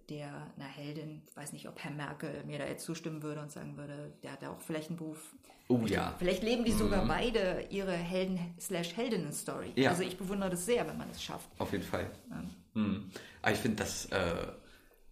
[0.10, 3.52] der einer Heldin, ich weiß nicht, ob Herr Merkel mir da jetzt zustimmen würde und
[3.52, 5.34] sagen würde, der hat ja auch vielleicht einen Beruf.
[5.70, 6.14] Oh ja.
[6.20, 7.08] Vielleicht leben die sogar mhm.
[7.08, 9.74] beide ihre Helden-Heldinnen-Story.
[9.76, 9.92] Ja.
[9.92, 11.50] Also ich bewundere das sehr, wenn man es schafft.
[11.58, 12.10] Auf jeden Fall.
[12.30, 12.44] Ja.
[12.74, 13.10] Mhm.
[13.42, 14.48] Aber ich finde, dass äh,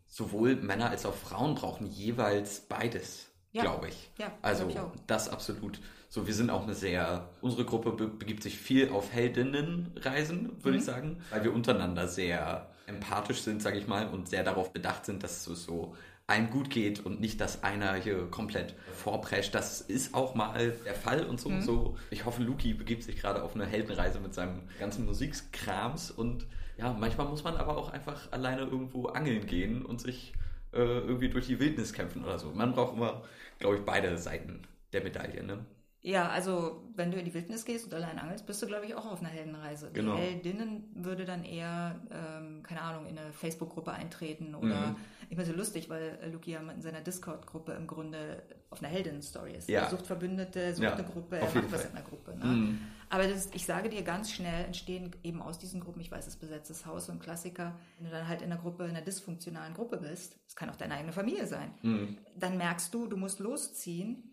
[0.07, 3.63] sowohl Männer als auch Frauen brauchen jeweils beides, ja.
[3.63, 4.11] glaube ich.
[4.17, 4.77] Ja, also ich
[5.07, 5.79] das absolut.
[6.09, 10.79] So, wir sind auch eine sehr, unsere Gruppe begibt sich viel auf Heldinnenreisen, würde mhm.
[10.79, 15.05] ich sagen, weil wir untereinander sehr empathisch sind, sage ich mal, und sehr darauf bedacht
[15.05, 15.95] sind, dass es so
[16.31, 19.53] einem gut geht und nicht, dass einer hier komplett vorprescht.
[19.53, 21.55] Das ist auch mal der Fall und so mhm.
[21.55, 21.97] und so.
[22.09, 26.47] Ich hoffe, Luki begibt sich gerade auf eine Heldenreise mit seinem ganzen Musikkrams und
[26.77, 30.33] ja, manchmal muss man aber auch einfach alleine irgendwo angeln gehen und sich
[30.73, 32.51] äh, irgendwie durch die Wildnis kämpfen oder so.
[32.51, 33.23] Man braucht immer,
[33.59, 34.61] glaube ich, beide Seiten
[34.93, 35.65] der Medaille, ne?
[36.03, 38.95] Ja, also wenn du in die Wildnis gehst und allein angelst, bist du, glaube ich,
[38.95, 39.91] auch auf einer Heldenreise.
[39.93, 40.15] Genau.
[40.15, 44.95] Die Heldinnen würde dann eher, ähm, keine Ahnung, in eine Facebook-Gruppe eintreten oder mhm.
[45.29, 48.41] immer so lustig, weil Luki ja in seiner Discord-Gruppe im Grunde
[48.71, 49.69] auf einer Heldinnen-Story ist.
[49.69, 49.81] Ja.
[49.81, 52.35] Er sucht Verbündete, sucht ja, eine Gruppe, er macht was in der Gruppe.
[52.35, 52.45] Ne?
[52.45, 52.79] Mhm.
[53.09, 56.37] Aber das, ich sage dir, ganz schnell entstehen eben aus diesen Gruppen, ich weiß, es
[56.37, 59.97] besetztes Haus und Klassiker, wenn du dann halt in einer Gruppe, in einer dysfunktionalen Gruppe
[59.97, 62.17] bist, das kann auch deine eigene Familie sein, mhm.
[62.39, 64.30] dann merkst du, du musst losziehen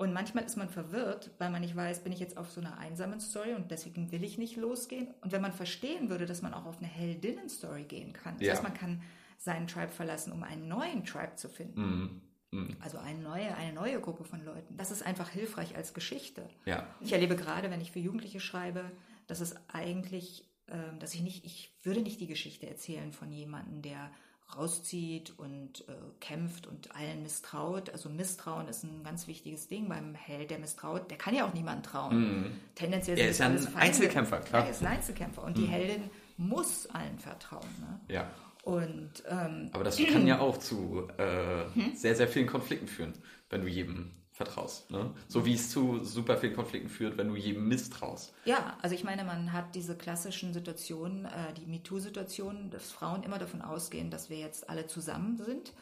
[0.00, 2.78] und manchmal ist man verwirrt, weil man nicht weiß, bin ich jetzt auf so einer
[2.78, 5.08] einsamen Story und deswegen will ich nicht losgehen.
[5.20, 8.52] Und wenn man verstehen würde, dass man auch auf eine Heldinnen-Story gehen kann, das ja.
[8.54, 9.02] heißt, man kann
[9.36, 11.82] seinen Tribe verlassen, um einen neuen Tribe zu finden.
[11.82, 12.20] Mhm.
[12.50, 12.76] Mhm.
[12.80, 14.74] Also eine neue, eine neue Gruppe von Leuten.
[14.78, 16.48] Das ist einfach hilfreich als Geschichte.
[16.64, 16.86] Ja.
[17.02, 18.90] Ich erlebe gerade, wenn ich für Jugendliche schreibe,
[19.26, 23.82] dass es eigentlich, äh, dass ich nicht, ich würde nicht die Geschichte erzählen von jemandem,
[23.82, 24.10] der
[24.56, 27.90] rauszieht und äh, kämpft und allen misstraut.
[27.90, 31.10] Also Misstrauen ist ein ganz wichtiges Ding beim Held, der misstraut.
[31.10, 32.42] Der kann ja auch niemand trauen.
[32.42, 32.60] Mm.
[32.74, 34.64] Tendenziell er ist ein Einzelkämpfer, klar.
[34.64, 35.60] Er ist ein Einzelkämpfer und mm.
[35.60, 35.70] die mhm.
[35.70, 37.68] Heldin muss allen vertrauen.
[37.80, 38.14] Ne?
[38.14, 38.30] Ja.
[38.62, 41.94] Und, ähm, Aber das kann ja auch zu äh, hm?
[41.94, 43.14] sehr, sehr vielen Konflikten führen,
[43.48, 44.10] wenn du jedem
[44.40, 44.90] vertraust.
[44.90, 45.10] Ne?
[45.28, 48.32] So wie es zu super vielen Konflikten führt, wenn du jedem misstraust.
[48.46, 53.38] Ja, also ich meine, man hat diese klassischen Situationen, äh, die MeToo-Situationen, dass Frauen immer
[53.38, 55.74] davon ausgehen, dass wir jetzt alle zusammen sind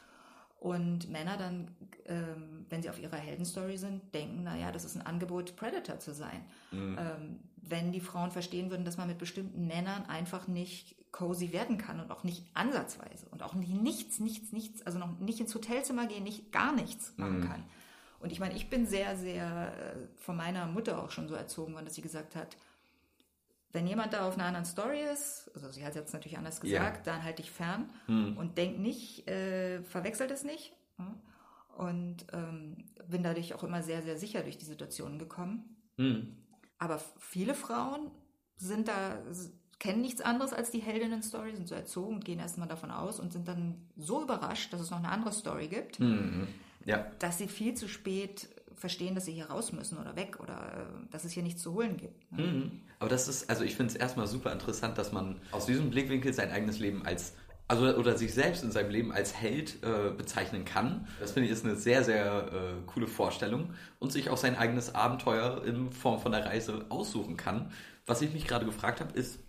[0.59, 1.69] und Männer dann,
[2.07, 6.13] ähm, wenn sie auf ihrer Heldenstory sind, denken, naja, das ist ein Angebot, Predator zu
[6.13, 6.45] sein.
[6.73, 6.97] Mhm.
[6.99, 11.79] Ähm, wenn die Frauen verstehen würden, dass man mit bestimmten Männern einfach nicht cozy werden
[11.79, 15.55] kann und auch nicht ansatzweise und auch nicht nichts, nichts, nichts, also noch nicht ins
[15.55, 17.49] Hotelzimmer gehen, nicht gar nichts machen mhm.
[17.49, 17.65] kann
[18.21, 21.75] und ich meine, ich bin sehr, sehr äh, von meiner Mutter auch schon so erzogen
[21.75, 22.57] worden, dass sie gesagt hat,
[23.73, 26.61] wenn jemand da auf einer anderen Story ist, also sie hat es jetzt natürlich anders
[26.61, 27.13] gesagt, ja.
[27.13, 28.37] dann halt dich fern hm.
[28.37, 30.73] und denk nicht, äh, verwechselt es nicht.
[31.77, 32.77] Und ähm,
[33.07, 35.77] bin dadurch auch immer sehr, sehr sicher durch die Situation gekommen.
[35.97, 36.37] Hm.
[36.79, 38.11] Aber viele Frauen
[38.57, 39.19] sind da,
[39.79, 43.33] kennen nichts anderes als die Heldinnen-Story, sind so erzogen und gehen erstmal davon aus und
[43.33, 46.01] sind dann so überrascht, dass es noch eine andere Story gibt.
[46.01, 46.49] Mhm
[46.85, 47.07] ja.
[47.19, 51.11] dass sie viel zu spät verstehen, dass sie hier raus müssen oder weg oder äh,
[51.11, 52.33] dass es hier nichts zu holen gibt.
[52.33, 52.43] Ne?
[52.43, 52.81] Mhm.
[53.01, 56.33] Aber das ist, also ich finde es erstmal super interessant, dass man aus diesem Blickwinkel
[56.33, 57.35] sein eigenes Leben als
[57.69, 61.07] also oder sich selbst in seinem Leben als Held äh, bezeichnen kann.
[61.21, 64.95] Das finde ich ist eine sehr, sehr äh, coole Vorstellung und sich auch sein eigenes
[64.95, 67.71] Abenteuer in Form von einer Reise aussuchen kann.
[68.07, 69.41] Was ich mich gerade gefragt habe, ist,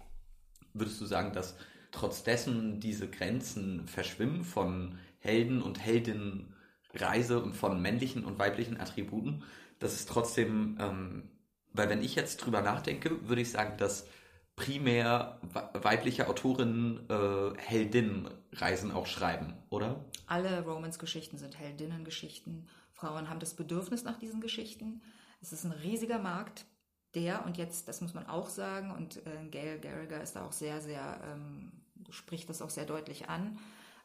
[0.74, 1.56] würdest du sagen, dass
[1.92, 6.54] trotz dessen diese Grenzen verschwimmen von Helden und Heldinnen
[6.93, 9.43] Reise und von männlichen und weiblichen Attributen,
[9.80, 11.30] das ist trotzdem, ähm,
[11.73, 14.08] weil wenn ich jetzt drüber nachdenke, würde ich sagen, dass
[14.56, 15.39] primär
[15.73, 20.04] weibliche Autorinnen äh, Heldinnenreisen auch schreiben, oder?
[20.28, 22.67] Alle Romance-Geschichten sind Heldinnengeschichten.
[22.91, 25.02] Frauen haben das Bedürfnis nach diesen Geschichten.
[25.41, 26.65] Es ist ein riesiger Markt,
[27.15, 30.52] der, und jetzt, das muss man auch sagen, und äh, Gail Gallagher ist da auch
[30.52, 31.71] sehr, sehr, ähm,
[32.10, 33.58] spricht das auch sehr deutlich an,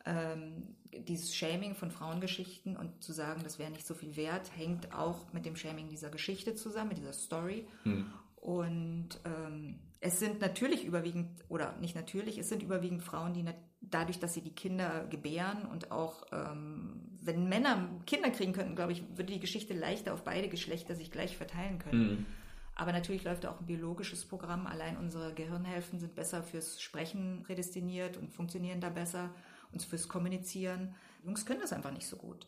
[0.04, 4.94] ähm, dieses Shaming von Frauengeschichten und zu sagen, das wäre nicht so viel wert, hängt
[4.94, 7.66] auch mit dem Shaming dieser Geschichte zusammen, mit dieser Story.
[7.82, 8.06] Hm.
[8.36, 13.44] Und ähm, es sind natürlich überwiegend, oder nicht natürlich, es sind überwiegend Frauen, die
[13.80, 18.92] dadurch, dass sie die Kinder gebären und auch, ähm, wenn Männer Kinder kriegen könnten, glaube
[18.92, 22.10] ich, würde die Geschichte leichter auf beide Geschlechter sich gleich verteilen können.
[22.10, 22.26] Mhm.
[22.74, 24.66] Aber natürlich läuft auch ein biologisches Programm.
[24.66, 29.30] Allein unsere Gehirnhälften sind besser fürs Sprechen prädestiniert und funktionieren da besser
[29.74, 30.94] und fürs Kommunizieren.
[31.22, 32.46] Jungs können das einfach nicht so gut.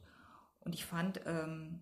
[0.60, 1.80] Und ich fand, ähm,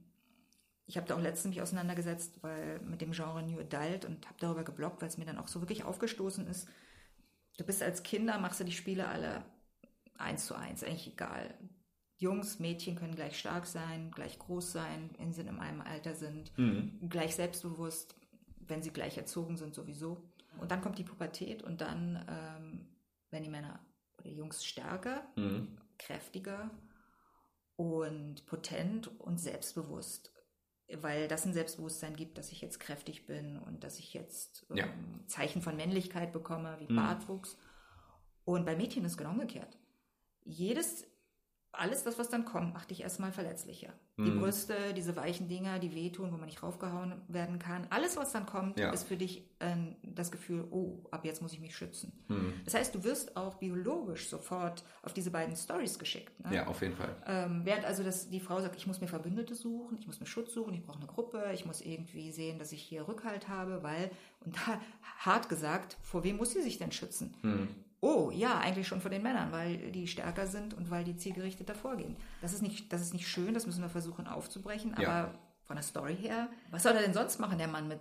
[0.87, 4.37] ich habe da auch letztens mich auseinandergesetzt, weil mit dem Genre New Adult und habe
[4.41, 6.69] darüber geblockt, weil es mir dann auch so wirklich aufgestoßen ist.
[7.57, 9.45] Du bist als Kinder, machst du die Spiele alle
[10.19, 11.55] eins zu eins, eigentlich egal.
[12.17, 16.57] Jungs, Mädchen können gleich stark sein, gleich groß sein, wenn sie in einem Alter sind,
[16.57, 17.09] mhm.
[17.09, 18.15] gleich selbstbewusst,
[18.61, 20.23] wenn sie gleich erzogen sind sowieso.
[20.59, 22.87] Und dann kommt die Pubertät und dann ähm,
[23.31, 23.81] werden die Männer
[24.25, 25.79] Jungs stärker, mhm.
[25.99, 26.71] kräftiger
[27.77, 30.35] und potent und selbstbewusst
[30.93, 34.77] weil das ein Selbstbewusstsein gibt, dass ich jetzt kräftig bin und dass ich jetzt ähm,
[34.77, 34.87] ja.
[35.27, 36.97] Zeichen von Männlichkeit bekomme, wie mhm.
[36.97, 37.57] Bartwuchs.
[38.45, 39.79] Und bei Mädchen ist es genau umgekehrt.
[40.45, 41.07] Jedes
[41.77, 43.93] alles das, was dann kommt, macht dich erstmal verletzlicher.
[44.17, 44.25] Mhm.
[44.25, 47.87] Die Brüste, diese weichen Dinger, die wehtun, wo man nicht raufgehauen werden kann.
[47.91, 48.91] Alles, was dann kommt, ja.
[48.91, 52.13] ist für dich äh, das Gefühl, oh, ab jetzt muss ich mich schützen.
[52.29, 52.55] Mhm.
[52.65, 56.39] Das heißt, du wirst auch biologisch sofort auf diese beiden Stories geschickt.
[56.45, 56.55] Ne?
[56.55, 57.15] Ja, auf jeden Fall.
[57.27, 60.27] Ähm, während also das, die Frau sagt, ich muss mir Verbündete suchen, ich muss mir
[60.27, 63.83] Schutz suchen, ich brauche eine Gruppe, ich muss irgendwie sehen, dass ich hier Rückhalt habe,
[63.83, 64.11] weil,
[64.45, 64.81] und da
[65.19, 67.37] hart gesagt, vor wem muss sie sich denn schützen?
[67.43, 67.69] Mhm
[68.05, 71.75] oh ja, eigentlich schon von den Männern, weil die stärker sind und weil die zielgerichteter
[71.75, 72.17] vorgehen.
[72.43, 75.35] Das ist nicht, das ist nicht schön, das müssen wir versuchen aufzubrechen, aber ja.
[75.65, 78.01] von der Story her, was soll er denn sonst machen, der Mann mit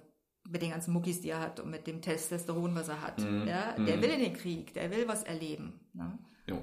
[0.50, 3.18] mit den ganzen Muckis, die er hat und mit dem Testosteron, was er hat.
[3.18, 4.02] Mm, ja, der mm.
[4.02, 5.80] will in den Krieg, der will was erleben.
[5.94, 6.20] Ne?
[6.48, 6.62] Jo.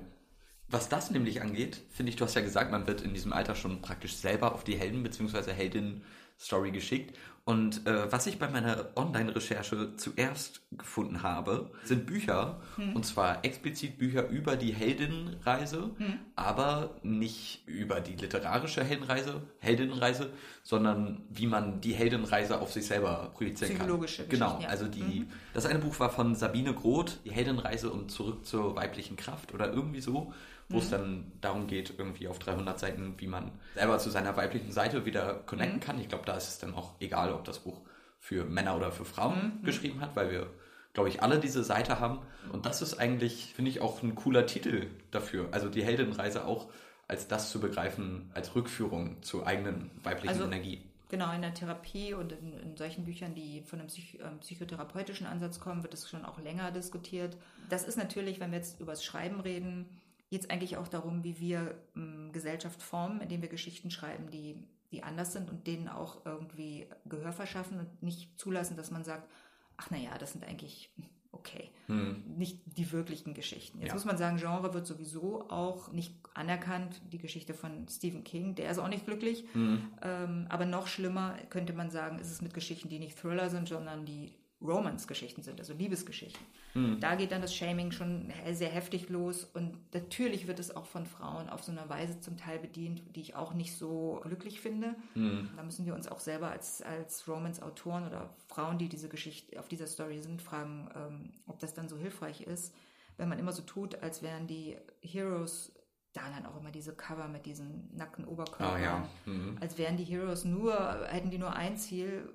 [0.69, 3.55] Was das nämlich angeht, finde ich, du hast ja gesagt, man wird in diesem Alter
[3.55, 5.51] schon praktisch selber auf die Helden bzw.
[5.53, 6.05] Heldinnen
[6.39, 7.17] Story geschickt.
[7.45, 12.61] Und äh, was ich bei meiner Online-Recherche zuerst gefunden habe, sind Bücher.
[12.77, 12.95] Hm.
[12.95, 16.19] Und zwar explizit Bücher über die Heldinnenreise, hm.
[16.37, 20.31] aber nicht über die literarische Heldenreise, Heldinnenreise,
[20.63, 24.31] sondern wie man die Heldinnenreise auf sich selber projizieren Psychologische kann.
[24.31, 24.69] Genau, ja.
[24.69, 25.29] also die, mhm.
[25.55, 29.73] das eine Buch war von Sabine Groth, die Heldinnenreise und zurück zur weiblichen Kraft oder
[29.73, 30.33] irgendwie so
[30.71, 30.83] wo mhm.
[30.83, 35.05] es dann darum geht, irgendwie auf 300 Seiten, wie man selber zu seiner weiblichen Seite
[35.05, 35.81] wieder connecten mhm.
[35.81, 36.01] kann.
[36.01, 37.81] Ich glaube, da ist es dann auch egal, ob das Buch
[38.19, 39.65] für Männer oder für Frauen mhm.
[39.65, 40.47] geschrieben hat, weil wir,
[40.95, 42.21] glaube ich, alle diese Seite haben.
[42.53, 45.49] Und das ist eigentlich, finde ich, auch ein cooler Titel dafür.
[45.51, 46.69] Also die Heldenreise auch
[47.09, 50.81] als das zu begreifen, als Rückführung zur eigenen weiblichen also, Energie.
[51.09, 55.27] Genau, in der Therapie und in, in solchen Büchern, die von einem Psych äh, psychotherapeutischen
[55.27, 57.37] Ansatz kommen, wird es schon auch länger diskutiert.
[57.69, 59.87] Das ist natürlich, wenn wir jetzt über das Schreiben reden,
[60.31, 64.57] jetzt eigentlich auch darum, wie wir ähm, Gesellschaft formen, indem wir Geschichten schreiben, die,
[64.93, 69.29] die anders sind und denen auch irgendwie Gehör verschaffen und nicht zulassen, dass man sagt,
[69.77, 70.91] ach naja, das sind eigentlich
[71.33, 72.23] okay, hm.
[72.37, 73.79] nicht die wirklichen Geschichten.
[73.79, 73.95] Jetzt ja.
[73.95, 77.01] muss man sagen, Genre wird sowieso auch nicht anerkannt.
[77.13, 79.45] Die Geschichte von Stephen King, der ist auch nicht glücklich.
[79.53, 79.91] Hm.
[80.03, 83.69] Ähm, aber noch schlimmer könnte man sagen, ist es mit Geschichten, die nicht Thriller sind,
[83.69, 86.45] sondern die Romance-Geschichten sind, also Liebesgeschichten.
[86.75, 87.01] Mhm.
[87.01, 91.07] Da geht dann das Shaming schon sehr heftig los und natürlich wird es auch von
[91.07, 94.95] Frauen auf so eine Weise zum Teil bedient, die ich auch nicht so glücklich finde.
[95.15, 95.49] Mhm.
[95.57, 99.69] Da müssen wir uns auch selber als, als Romance-Autoren oder Frauen, die diese Geschichte auf
[99.69, 102.75] dieser Story sind, fragen, ähm, ob das dann so hilfreich ist,
[103.17, 105.73] wenn man immer so tut, als wären die Heroes
[106.13, 108.81] da dann auch immer diese Cover mit diesen nackten Oberkörpern.
[108.81, 109.09] Oh ja.
[109.27, 109.57] mhm.
[109.61, 112.33] Als wären die Heroes nur, hätten die nur ein Ziel,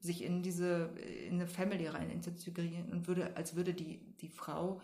[0.00, 0.90] sich in diese
[1.28, 4.80] in eine Family rein integrieren und würde, als würde die, die Frau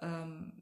[0.00, 0.52] ähm,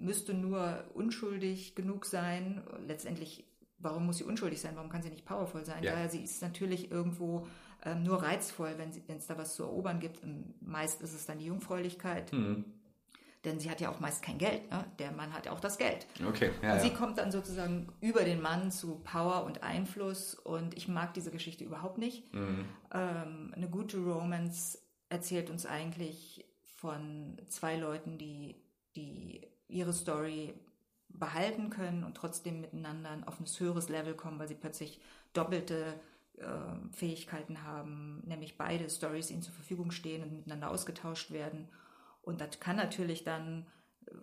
[0.00, 2.62] müsste nur unschuldig genug sein.
[2.86, 3.44] Letztendlich,
[3.78, 4.74] warum muss sie unschuldig sein?
[4.74, 5.84] Warum kann sie nicht powerful sein?
[5.84, 5.92] Ja.
[5.92, 7.46] Daher sie ist natürlich irgendwo
[7.84, 10.20] ähm, nur reizvoll, wenn es da was zu erobern gibt.
[10.60, 12.32] meist ist es dann die Jungfräulichkeit.
[12.32, 12.64] Mhm
[13.46, 14.68] denn sie hat ja auch meist kein Geld.
[14.70, 14.84] Ne?
[14.98, 16.06] Der Mann hat ja auch das Geld.
[16.26, 16.50] Okay.
[16.62, 16.94] Ja, und sie ja.
[16.94, 21.64] kommt dann sozusagen über den Mann zu Power und Einfluss und ich mag diese Geschichte
[21.64, 22.34] überhaupt nicht.
[22.34, 22.66] Mhm.
[22.92, 24.78] Ähm, eine gute Romance
[25.08, 26.44] erzählt uns eigentlich
[26.76, 28.56] von zwei Leuten, die,
[28.96, 30.52] die ihre Story
[31.08, 35.00] behalten können und trotzdem miteinander auf ein höheres Level kommen, weil sie plötzlich
[35.32, 35.94] doppelte
[36.38, 36.44] äh,
[36.92, 41.68] Fähigkeiten haben, nämlich beide Stories ihnen zur Verfügung stehen und miteinander ausgetauscht werden
[42.26, 43.66] und das kann natürlich dann,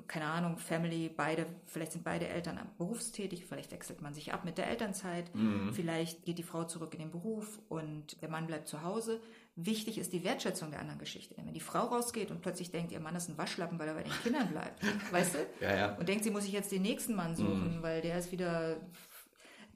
[0.07, 4.57] keine Ahnung, Family, beide, vielleicht sind beide Eltern berufstätig, vielleicht wechselt man sich ab mit
[4.57, 5.71] der Elternzeit, mhm.
[5.73, 9.21] vielleicht geht die Frau zurück in den Beruf und der Mann bleibt zu Hause.
[9.55, 11.35] Wichtig ist die Wertschätzung der anderen Geschichte.
[11.37, 14.03] Wenn die Frau rausgeht und plötzlich denkt, ihr Mann ist ein Waschlappen, weil er bei
[14.03, 15.65] den Kindern bleibt, weißt du?
[15.65, 15.95] Ja, ja.
[15.95, 17.83] Und denkt, sie muss sich jetzt den nächsten Mann suchen, mhm.
[17.83, 18.81] weil der ist wieder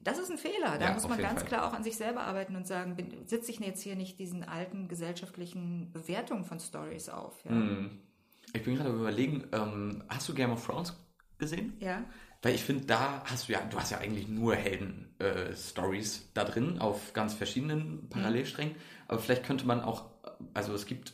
[0.07, 0.77] das ist ein Fehler.
[0.77, 1.49] Da ja, muss man ganz Fall.
[1.49, 4.87] klar auch an sich selber arbeiten und sagen, sitze ich jetzt hier nicht diesen alten
[4.87, 7.43] gesellschaftlichen Bewertungen von Stories auf.
[7.43, 7.51] Ja?
[7.51, 7.99] Mhm.
[8.57, 10.95] Ich bin gerade überlegen, ähm, hast du Game of Thrones
[11.37, 11.77] gesehen?
[11.79, 12.03] Ja.
[12.41, 16.43] Weil ich finde, da hast du ja, du hast ja eigentlich nur Helden-Stories äh, da
[16.43, 18.73] drin auf ganz verschiedenen Parallelsträngen.
[18.73, 18.79] Mhm.
[19.07, 20.09] Aber vielleicht könnte man auch,
[20.53, 21.13] also es gibt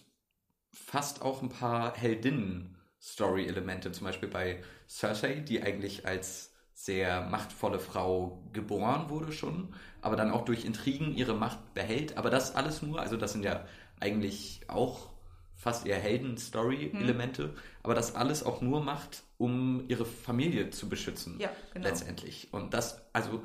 [0.74, 8.44] fast auch ein paar Heldinnen-Story-Elemente, zum Beispiel bei Cersei, die eigentlich als sehr machtvolle Frau
[8.54, 12.18] geboren wurde schon, aber dann auch durch Intrigen ihre Macht behält.
[12.18, 13.66] Aber das alles nur, also das sind ja
[14.00, 15.13] eigentlich auch
[15.56, 17.54] fast eher Helden-Story-Elemente, hm.
[17.84, 21.40] aber das alles auch nur macht, um ihre Familie zu beschützen.
[21.40, 21.88] Ja, genau.
[21.88, 22.50] Letztendlich.
[22.52, 23.44] Und das, also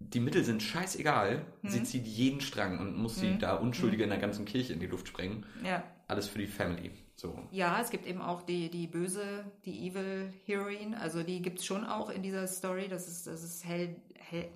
[0.00, 1.44] die Mittel sind scheißegal.
[1.62, 1.70] Hm.
[1.70, 3.20] Sie zieht jeden Strang und muss hm.
[3.20, 5.44] sie da Unschuldige in der ganzen Kirche in die Luft sprengen.
[5.64, 5.82] Ja.
[6.06, 6.92] Alles für die Family.
[7.16, 7.36] So.
[7.50, 10.98] Ja, es gibt eben auch die, die böse, die Evil Heroine.
[11.00, 14.48] Also die gibt es schon auch in dieser Story, dass es, dass es Hel Hel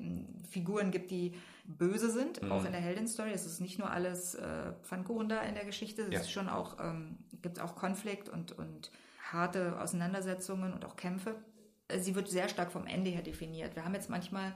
[0.48, 1.32] Figuren gibt, die
[1.78, 2.52] böse sind, mhm.
[2.52, 3.30] auch in der Heldin-Story.
[3.32, 6.02] Es ist nicht nur alles äh, Pfannkuchen da in der Geschichte.
[6.02, 6.20] Es ja.
[6.20, 8.90] ist schon auch, ähm, gibt auch Konflikt und, und
[9.32, 11.36] harte Auseinandersetzungen und auch Kämpfe.
[11.98, 13.76] Sie wird sehr stark vom Ende her definiert.
[13.76, 14.54] Wir haben jetzt manchmal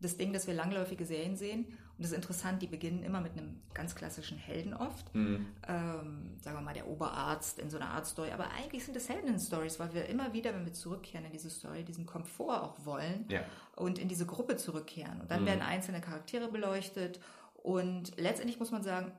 [0.00, 1.64] das Ding, dass wir langläufige Serien sehen.
[1.64, 5.12] Und das ist interessant, die beginnen immer mit einem ganz klassischen Helden oft.
[5.14, 5.46] Mhm.
[5.66, 8.30] Ähm, sagen wir mal, der Oberarzt in so einer Art Story.
[8.30, 11.84] Aber eigentlich sind das Helden-Stories, weil wir immer wieder, wenn wir zurückkehren in diese Story,
[11.84, 13.42] diesen Komfort auch wollen ja.
[13.74, 15.20] und in diese Gruppe zurückkehren.
[15.20, 15.46] Und dann mhm.
[15.46, 17.18] werden einzelne Charaktere beleuchtet.
[17.54, 19.10] Und letztendlich muss man sagen,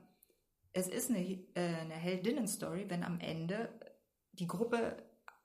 [0.72, 3.68] es ist eine, äh, eine Heldinnen-Story, wenn am Ende
[4.32, 4.96] die Gruppe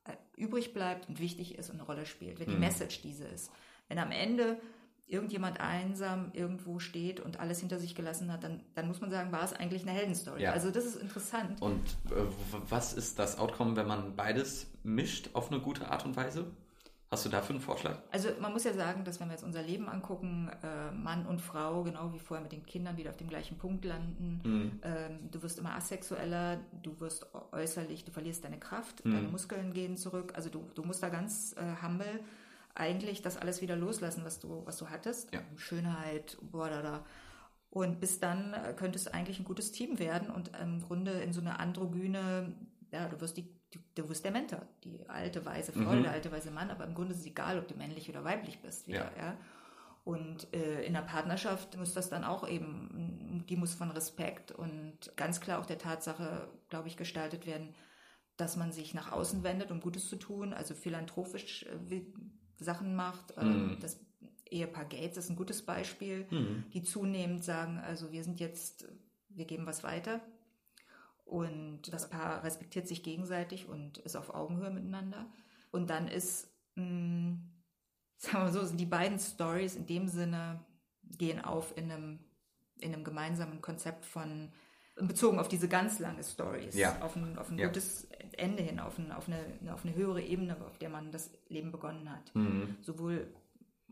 [0.06, 2.62] äh, übrig bleibt und wichtig ist und eine Rolle spielt, wenn die mhm.
[2.62, 3.52] Message diese ist.
[3.89, 4.60] Wenn am Ende
[5.08, 9.32] irgendjemand einsam irgendwo steht und alles hinter sich gelassen hat, dann, dann muss man sagen,
[9.32, 10.41] war es eigentlich eine Heldenstory.
[10.41, 10.52] Ja.
[10.52, 11.62] Also das ist interessant.
[11.62, 12.24] Und äh,
[12.70, 16.46] was ist das Outcome, wenn man beides mischt auf eine gute Art und Weise?
[17.12, 18.00] Hast du dafür einen Vorschlag?
[18.12, 21.39] Also man muss ja sagen, dass wenn wir jetzt unser Leben angucken, äh, Mann und
[21.39, 24.41] Frau, genau wie vorher mit den Kindern, wieder auf dem gleichen Punkt landen.
[24.44, 24.80] Mhm.
[24.82, 29.13] Ähm, du wirst immer asexueller, du wirst äußerlich, du verlierst deine Kraft, mhm.
[29.13, 30.34] deine Muskeln gehen zurück.
[30.36, 32.20] Also du, du musst da ganz äh, humble
[32.76, 35.34] eigentlich das alles wieder loslassen, was du, was du hattest.
[35.34, 35.42] Ja.
[35.56, 37.06] Schönheit, boah, da, da.
[37.70, 41.34] Und bis dann äh, könnte es eigentlich ein gutes Team werden und im Grunde in
[41.34, 42.54] so eine androgyne,
[42.92, 43.50] ja, du wirst die,
[43.96, 46.04] du wirst der Mentor, die alte weise Frau, mhm.
[46.04, 48.62] der alte weise Mann, aber im Grunde ist es egal, ob du männlich oder weiblich
[48.62, 49.26] bist wieder, ja.
[49.26, 49.38] ja?
[50.06, 55.12] Und äh, in der Partnerschaft muss das dann auch eben, die muss von Respekt und
[55.16, 57.74] ganz klar auch der Tatsache, glaube ich, gestaltet werden,
[58.38, 62.02] dass man sich nach außen wendet, um Gutes zu tun, also philanthropisch äh,
[62.60, 63.36] Sachen macht.
[63.38, 63.78] Mhm.
[63.80, 64.00] Das
[64.50, 66.65] Ehepaar Gates ist ein gutes Beispiel, mhm.
[66.74, 68.88] die zunehmend sagen, also wir sind jetzt,
[69.30, 70.22] wir geben was weiter.
[71.26, 75.26] Und das Paar respektiert sich gegenseitig und ist auf Augenhöhe miteinander.
[75.72, 77.52] Und dann ist, mh, hm,
[78.18, 80.63] sagen wir so, sind die beiden Stories in dem Sinne
[81.18, 82.20] gehen auf in einem,
[82.80, 84.52] in einem gemeinsamen Konzept von
[84.96, 87.02] bezogen auf diese ganz lange Stories, ja.
[87.02, 87.68] auf ein, auf ein ja.
[87.68, 91.32] gutes Ende hin, auf, ein, auf, eine, auf eine höhere Ebene, auf der man das
[91.50, 92.34] Leben begonnen hat.
[92.34, 92.78] Mhm.
[92.82, 93.28] Sowohl,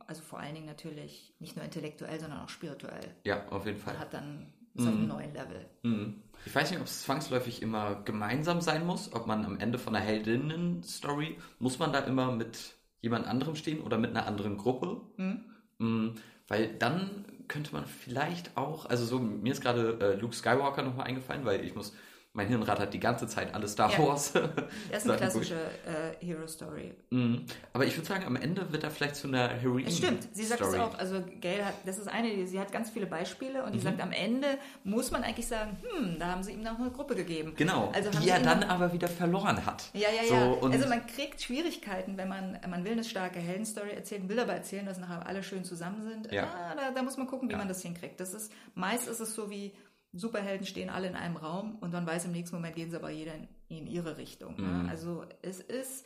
[0.08, 3.16] also vor allen Dingen natürlich nicht nur intellektuell, sondern auch spirituell.
[3.26, 3.94] Ja, auf jeden Fall.
[3.94, 5.08] Man hat dann so einen mhm.
[5.08, 5.66] neuen Level.
[5.84, 6.22] Mhm.
[6.46, 9.96] Ich weiß nicht, ob es zwangsläufig immer gemeinsam sein muss, ob man am Ende von
[9.96, 15.02] einer Heldinnen-Story, muss man da immer mit jemand anderem stehen oder mit einer anderen Gruppe?
[15.18, 16.16] Mhm.
[16.48, 21.08] Weil dann könnte man vielleicht auch, also so, mir ist gerade äh, Luke Skywalker nochmal
[21.08, 21.94] eingefallen, weil ich muss
[22.36, 24.34] mein Hirnrad hat die ganze Zeit alle Star Wars.
[24.34, 24.50] Ja.
[24.92, 26.96] Das ist eine klassische äh, Hero Story.
[27.12, 27.46] Mhm.
[27.74, 29.88] Aber ich würde sagen, am Ende wird er vielleicht zu einer Heroine.
[29.88, 30.98] Es stimmt, sie sagt es auch.
[30.98, 33.74] Also Gail hat, das ist eine, sie hat ganz viele Beispiele und mhm.
[33.74, 34.48] die sagt, am Ende
[34.84, 37.54] muss man eigentlich sagen, hm, da haben sie ihm noch eine Gruppe gegeben.
[37.56, 37.92] Genau.
[37.94, 39.92] Also die er dann aber wieder verloren hat.
[39.94, 40.72] Ja, ja, so, ja.
[40.72, 44.88] also man kriegt Schwierigkeiten, wenn man, man will eine starke Heldenstory erzählen, will aber erzählen,
[44.88, 46.32] dass nachher alle schön zusammen sind.
[46.32, 46.46] Ja.
[46.46, 47.60] Ah, da, da, muss man gucken, wie ja.
[47.60, 48.20] man das hinkriegt.
[48.20, 49.72] Das ist, meist ist es so wie,
[50.14, 53.10] Superhelden stehen alle in einem Raum und dann weiß im nächsten Moment gehen sie aber
[53.10, 54.56] jeder in, in ihre Richtung.
[54.56, 54.68] Ne?
[54.68, 54.90] Mhm.
[54.90, 56.06] Also es ist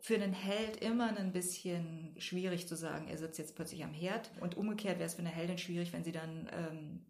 [0.00, 4.30] für einen Held immer ein bisschen schwierig zu sagen, er sitzt jetzt plötzlich am Herd.
[4.40, 7.06] Und umgekehrt wäre es für eine Heldin schwierig, wenn sie dann ähm,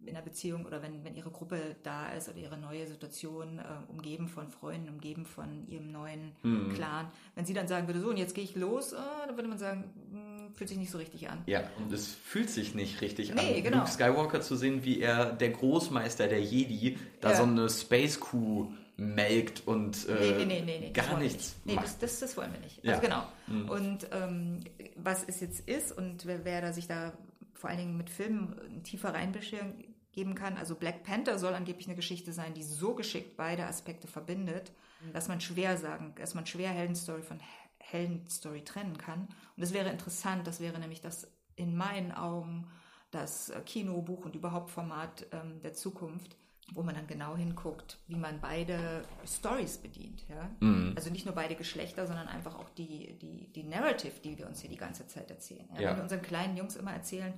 [0.00, 3.62] in einer Beziehung oder wenn, wenn ihre Gruppe da ist oder ihre neue Situation, äh,
[3.90, 6.72] umgeben von Freunden, umgeben von ihrem neuen mhm.
[6.74, 9.48] Clan, wenn sie dann sagen würde, so und jetzt gehe ich los, äh, dann würde
[9.48, 11.42] man sagen, mh, hm, fühlt sich nicht so richtig an.
[11.46, 13.78] Ja, und es fühlt sich nicht richtig nee, an, genau.
[13.78, 17.36] Luke Skywalker zu sehen, wie er der Großmeister der Jedi da ja.
[17.36, 21.56] so eine Space Crew melkt und äh, nee, nee, nee, nee, gar nichts.
[21.64, 21.76] Nicht.
[21.76, 22.84] Nee, das, das, das, wollen wir nicht.
[22.84, 22.94] Ja.
[22.94, 23.22] Also genau.
[23.46, 23.68] Mhm.
[23.68, 24.60] Und ähm,
[24.96, 27.12] was es jetzt ist und wer, wer da sich da
[27.58, 32.32] vor allen Dingen mit Filmen tiefer reinbegeben kann, also Black Panther soll angeblich eine Geschichte
[32.32, 34.72] sein, die so geschickt beide Aspekte verbindet,
[35.12, 37.40] dass man schwer sagen, dass man schwer Heldenstory von
[37.78, 39.22] Heldenstory trennen kann.
[39.22, 42.68] Und das wäre interessant, das wäre nämlich das in meinen Augen
[43.10, 46.36] das Kino, Buch und überhaupt Format ähm, der Zukunft,
[46.74, 50.24] wo man dann genau hinguckt, wie man beide Stories bedient.
[50.28, 50.50] Ja?
[50.60, 50.92] Mhm.
[50.96, 54.60] Also nicht nur beide Geschlechter, sondern einfach auch die, die, die Narrative, die wir uns
[54.60, 55.68] hier die ganze Zeit erzählen.
[55.74, 55.80] Ja?
[55.80, 55.90] Ja.
[55.90, 57.32] Wenn wir unseren kleinen Jungs immer erzählen,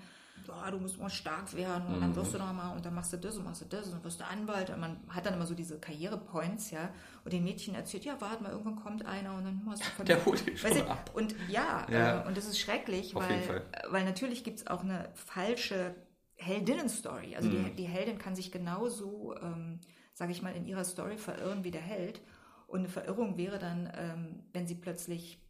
[0.48, 2.00] oh, du musst mal stark werden und mhm.
[2.00, 3.92] dann wirst du noch mal und dann machst du das und machst du das und
[3.92, 6.90] dann wirst du Anwalt und man hat dann immer so diese Karrierepoints, ja,
[7.24, 10.06] und den Mädchen erzählt, ja, warte mal, irgendwann kommt einer und dann machst du von
[10.06, 11.10] Der holt dich schon ab.
[11.14, 12.22] Und ja, ja.
[12.22, 15.94] Äh, und das ist schrecklich, Auf weil, weil natürlich gibt es auch eine falsche
[16.40, 17.36] Heldinnen-Story.
[17.36, 17.64] Also mhm.
[17.64, 19.80] die, die, Heldin kann sich genauso, ähm,
[20.14, 22.20] sage ich mal, in ihrer Story verirren wie der Held.
[22.66, 25.40] Und eine Verirrung wäre dann, ähm, wenn sie plötzlich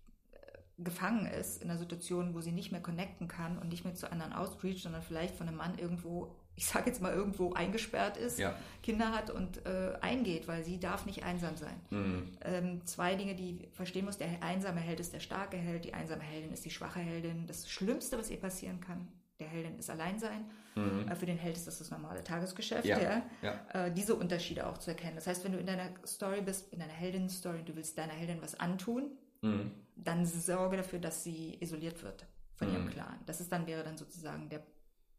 [0.83, 4.11] gefangen ist in einer Situation, wo sie nicht mehr connecten kann und nicht mehr zu
[4.11, 8.38] anderen outreach, sondern vielleicht von einem Mann irgendwo, ich sage jetzt mal irgendwo eingesperrt ist,
[8.38, 8.55] ja.
[8.83, 11.81] Kinder hat und äh, eingeht, weil sie darf nicht einsam sein.
[11.90, 12.33] Mhm.
[12.42, 16.22] Ähm, zwei Dinge, die verstehen muss, der einsame Held ist der starke Held, die einsame
[16.22, 17.46] Heldin ist die schwache Heldin.
[17.46, 19.09] Das Schlimmste, was ihr passieren kann,
[19.40, 20.50] der Heldin ist allein sein.
[20.74, 21.09] Mhm.
[21.09, 22.85] Äh, für den Held ist das das normale Tagesgeschäft.
[22.85, 22.98] Ja.
[23.00, 23.22] ja.
[23.42, 23.87] ja.
[23.87, 25.16] Äh, diese Unterschiede auch zu erkennen.
[25.16, 28.40] Das heißt, wenn du in deiner Story bist, in deiner Heldin-Story, du willst deiner Heldin
[28.40, 29.11] was antun,
[29.42, 29.72] mhm.
[29.96, 32.74] dann sorge dafür, dass sie isoliert wird von mhm.
[32.74, 33.18] ihrem Clan.
[33.26, 34.62] Das ist dann, wäre dann sozusagen der,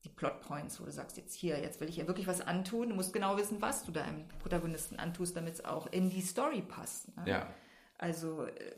[0.03, 2.89] die Plotpoints, wo du sagst, jetzt hier, jetzt will ich ihr wirklich was antun.
[2.89, 6.61] Du musst genau wissen, was du deinem Protagonisten antust, damit es auch in die Story
[6.61, 7.15] passt.
[7.17, 7.23] Ne?
[7.25, 7.53] Ja.
[7.97, 8.75] Also äh,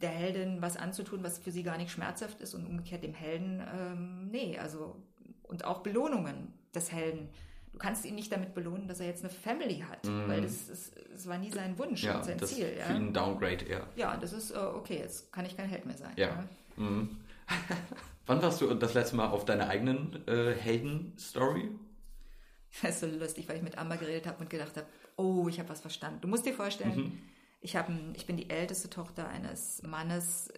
[0.00, 3.60] der Heldin was anzutun, was für sie gar nicht schmerzhaft ist und umgekehrt dem Helden,
[3.60, 4.96] ähm, nee, also
[5.42, 7.28] und auch Belohnungen des Helden
[7.74, 10.28] du kannst ihn nicht damit belohnen, dass er jetzt eine Family hat, mm.
[10.28, 12.72] weil das, ist, das war nie sein Wunsch ja, und sein das Ziel.
[12.78, 13.86] Ja, für ihn Downgrade, ja.
[13.96, 16.12] Ja, das ist, uh, okay, jetzt kann ich kein Held mehr sein.
[16.16, 16.46] Ja.
[16.76, 16.82] ja.
[16.82, 17.16] Mm.
[18.26, 21.68] Wann warst du das letzte Mal auf deiner eigenen äh, Helden-Story?
[22.80, 25.58] Das ist so lustig, weil ich mit Amber geredet habe und gedacht habe, oh, ich
[25.58, 26.20] habe was verstanden.
[26.22, 27.18] Du musst dir vorstellen, mhm.
[27.64, 30.52] Ich, hab, ich bin die älteste Tochter eines Mannes,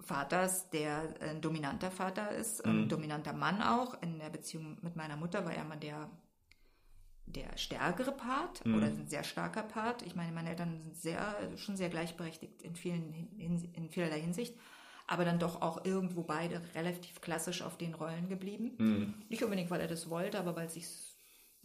[0.00, 2.82] Vaters, der ein dominanter Vater ist, mhm.
[2.84, 4.00] ein dominanter Mann auch.
[4.02, 6.08] In der Beziehung mit meiner Mutter war er mal der
[7.28, 8.76] der stärkere Part mhm.
[8.76, 10.02] oder ein sehr starker Part.
[10.02, 14.54] Ich meine, meine Eltern sind sehr, schon sehr gleichberechtigt in, vielen, in vielerlei Hinsicht,
[15.08, 18.74] aber dann doch auch irgendwo beide relativ klassisch auf den Rollen geblieben.
[18.78, 19.14] Mhm.
[19.28, 20.86] Nicht unbedingt, weil er das wollte, aber weil sich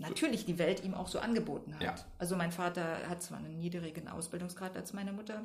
[0.02, 1.82] natürlich die Welt ihm auch so angeboten hat.
[1.82, 1.96] Ja.
[2.18, 5.44] Also mein Vater hat zwar einen niedrigen Ausbildungsgrad als meine Mutter,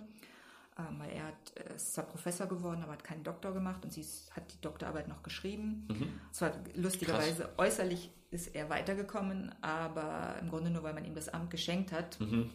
[0.79, 3.93] ähm, weil er hat, äh, ist zwar Professor geworden, aber hat keinen Doktor gemacht und
[3.93, 5.87] sie hat die Doktorarbeit noch geschrieben.
[5.89, 6.21] Mhm.
[6.33, 7.59] Zwar lustigerweise Krass.
[7.59, 12.19] äußerlich ist er weitergekommen, aber im Grunde nur, weil man ihm das Amt geschenkt hat.
[12.21, 12.51] Mhm.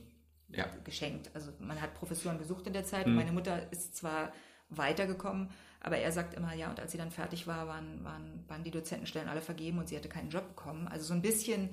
[0.50, 0.66] Ja.
[0.84, 1.32] Geschenkt.
[1.34, 3.08] Also man hat Professuren besucht in der Zeit.
[3.08, 3.16] Mhm.
[3.16, 4.34] Meine Mutter ist zwar
[4.70, 8.64] weitergekommen, aber er sagt immer, ja, und als sie dann fertig war, waren, waren, waren
[8.64, 10.88] die Dozentenstellen alle vergeben und sie hatte keinen Job bekommen.
[10.88, 11.70] Also so ein bisschen,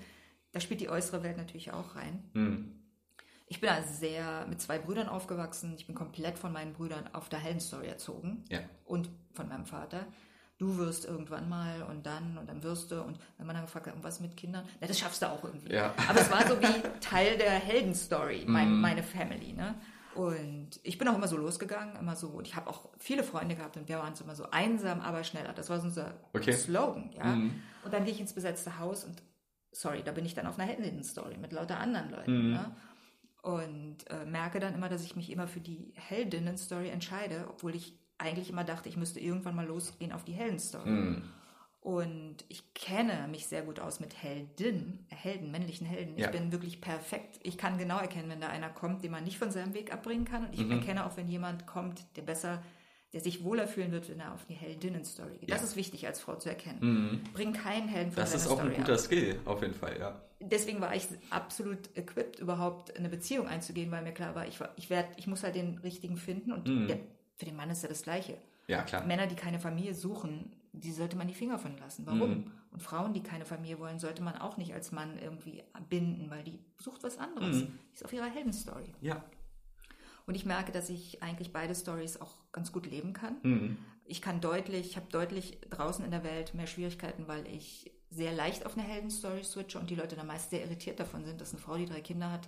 [0.52, 2.30] da spielt die äußere Welt natürlich auch rein.
[2.32, 2.78] Mhm.
[3.48, 5.74] Ich bin also sehr mit zwei Brüdern aufgewachsen.
[5.76, 8.44] Ich bin komplett von meinen Brüdern auf der Heldenstory erzogen.
[8.50, 8.60] Ja.
[8.84, 10.06] Und von meinem Vater.
[10.58, 13.00] Du wirst irgendwann mal und dann und dann wirst du.
[13.00, 14.66] Und wenn man dann gefragt hat, was mit Kindern?
[14.80, 15.72] Na, das schaffst du auch irgendwie.
[15.72, 15.94] Ja.
[16.08, 18.80] Aber es war so wie Teil der Heldenstory, mein, mm.
[18.80, 19.52] meine Family.
[19.52, 19.76] Ne?
[20.14, 22.28] Und ich bin auch immer so losgegangen, immer so.
[22.28, 25.52] Und ich habe auch viele Freunde gehabt und wir waren immer so einsam, aber schneller.
[25.52, 26.52] Das war so unser okay.
[26.52, 27.12] Slogan.
[27.16, 27.36] Ja?
[27.36, 27.62] Mm.
[27.84, 29.22] Und dann gehe ich ins besetzte Haus und
[29.78, 32.48] sorry, da bin ich dann auf einer Heldinnen-Story mit lauter anderen Leuten.
[32.48, 32.52] Mm.
[32.52, 32.76] Ne?
[33.40, 37.96] und äh, merke dann immer, dass ich mich immer für die Heldinnen-Story entscheide, obwohl ich
[38.18, 40.90] eigentlich immer dachte, ich müsste irgendwann mal losgehen auf die Helden-Story.
[40.90, 41.22] Mm.
[41.80, 46.18] Und ich kenne mich sehr gut aus mit Helden, Helden, männlichen Helden.
[46.18, 46.26] Ja.
[46.26, 47.38] Ich bin wirklich perfekt.
[47.44, 50.24] Ich kann genau erkennen, wenn da einer kommt, den man nicht von seinem Weg abbringen
[50.24, 50.46] kann.
[50.46, 50.72] Und ich mhm.
[50.72, 52.62] erkenne auch, wenn jemand kommt, der besser
[53.12, 55.48] der sich wohler fühlen wird, wenn er auf die Heldinnen-Story geht.
[55.48, 55.56] Ja.
[55.56, 56.78] Das ist wichtig als Frau zu erkennen.
[56.80, 57.20] Mhm.
[57.32, 58.98] Bring keinen Helden von Das ist auch Story ein guter ab.
[58.98, 60.20] Skill, auf jeden Fall, ja.
[60.40, 64.90] Deswegen war ich absolut equipped, überhaupt eine Beziehung einzugehen, weil mir klar war, ich, ich,
[64.90, 66.86] werd, ich muss halt den richtigen finden und mhm.
[66.86, 66.98] der,
[67.36, 68.36] für den Mann ist ja das Gleiche.
[68.66, 69.04] Ja, klar.
[69.06, 72.06] Männer, die keine Familie suchen, die sollte man die Finger von lassen.
[72.06, 72.30] Warum?
[72.30, 72.52] Mhm.
[72.70, 76.44] Und Frauen, die keine Familie wollen, sollte man auch nicht als Mann irgendwie binden, weil
[76.44, 77.56] die sucht was anderes.
[77.56, 77.78] Mhm.
[77.90, 78.92] Die ist auf ihrer Heldenstory.
[79.00, 79.24] Ja,
[80.28, 83.36] und ich merke, dass ich eigentlich beide Stories auch ganz gut leben kann.
[83.42, 83.78] Mhm.
[84.04, 88.32] Ich kann deutlich, ich habe deutlich draußen in der Welt mehr Schwierigkeiten, weil ich sehr
[88.32, 91.52] leicht auf eine Heldenstory switche und die Leute dann meist sehr irritiert davon sind, dass
[91.52, 92.46] eine Frau, die drei Kinder hat,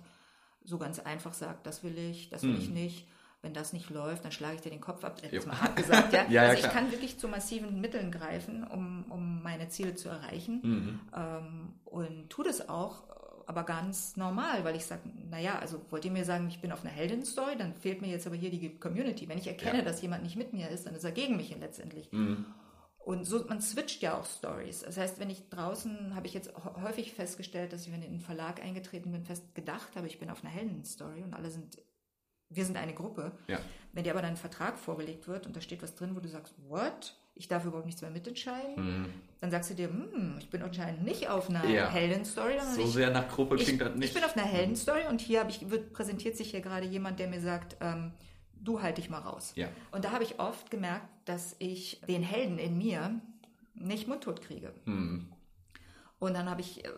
[0.63, 2.59] so ganz einfach sagt, das will ich, das will mhm.
[2.59, 3.07] ich nicht.
[3.41, 5.19] Wenn das nicht läuft, dann schlage ich dir den Kopf ab.
[5.31, 6.27] Jetzt mal hart gesagt, ja.
[6.29, 10.59] ja also ich kann wirklich zu massiven Mitteln greifen, um, um meine Ziele zu erreichen.
[10.61, 10.99] Mhm.
[11.15, 13.05] Ähm, und tue das auch
[13.47, 16.81] aber ganz normal, weil ich sage, naja, also wollt ihr mir sagen, ich bin auf
[16.81, 19.27] einer Heldenstory, dann fehlt mir jetzt aber hier die Community.
[19.27, 19.83] Wenn ich erkenne, ja.
[19.83, 22.11] dass jemand nicht mit mir ist, dann ist er gegen mich letztendlich.
[22.11, 22.45] Mhm.
[23.03, 24.81] Und so, man switcht ja auch Stories.
[24.81, 26.51] Das heißt, wenn ich draußen, habe ich jetzt
[26.83, 30.19] häufig festgestellt, dass ich, wenn ich in einen Verlag eingetreten bin, fest gedacht habe, ich
[30.19, 31.81] bin auf einer Heldenstory und alle sind,
[32.49, 33.31] wir sind eine Gruppe.
[33.47, 33.59] Ja.
[33.91, 36.29] Wenn dir aber dann ein Vertrag vorgelegt wird und da steht was drin, wo du
[36.29, 37.15] sagst, what?
[37.33, 39.05] Ich darf überhaupt nichts mehr mitentscheiden, mhm.
[39.39, 41.89] dann sagst du dir, hm, ich bin anscheinend nicht auf einer ja.
[41.89, 42.59] Heldenstory.
[42.75, 44.09] So ich, sehr nach Gruppe klingt das nicht.
[44.09, 47.27] Ich bin auf einer Heldenstory und hier ich, wird, präsentiert sich hier gerade jemand, der
[47.27, 48.11] mir sagt, ähm,
[48.53, 49.53] du halt dich mal raus.
[49.55, 49.69] Ja.
[49.91, 53.19] Und da habe ich oft gemerkt, dass ich den Helden in mir
[53.73, 54.73] nicht mundtot kriege.
[54.85, 55.31] Mhm.
[56.19, 56.89] Und dann habe ich, äh,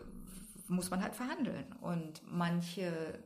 [0.68, 1.72] muss man halt verhandeln.
[1.80, 3.18] Und manche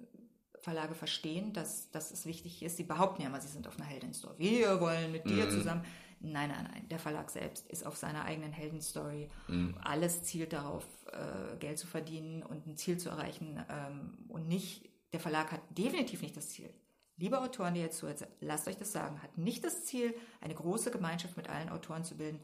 [0.60, 2.76] Verlage verstehen, dass, dass es wichtig ist.
[2.76, 4.38] Sie behaupten ja immer, sie sind auf einer Heldenstory.
[4.38, 5.50] Wir wollen mit dir mhm.
[5.50, 5.84] zusammen.
[6.20, 6.88] Nein, nein, nein.
[6.88, 9.30] Der Verlag selbst ist auf seiner eigenen Heldenstory.
[9.46, 9.76] Mhm.
[9.82, 13.64] Alles zielt darauf, äh, Geld zu verdienen und ein Ziel zu erreichen.
[13.68, 16.70] Ähm, und nicht, der Verlag hat definitiv nicht das Ziel,
[17.18, 20.92] Liebe Autoren, die jetzt zuhört, lasst euch das sagen, hat nicht das Ziel, eine große
[20.92, 22.38] Gemeinschaft mit allen Autoren zu bilden.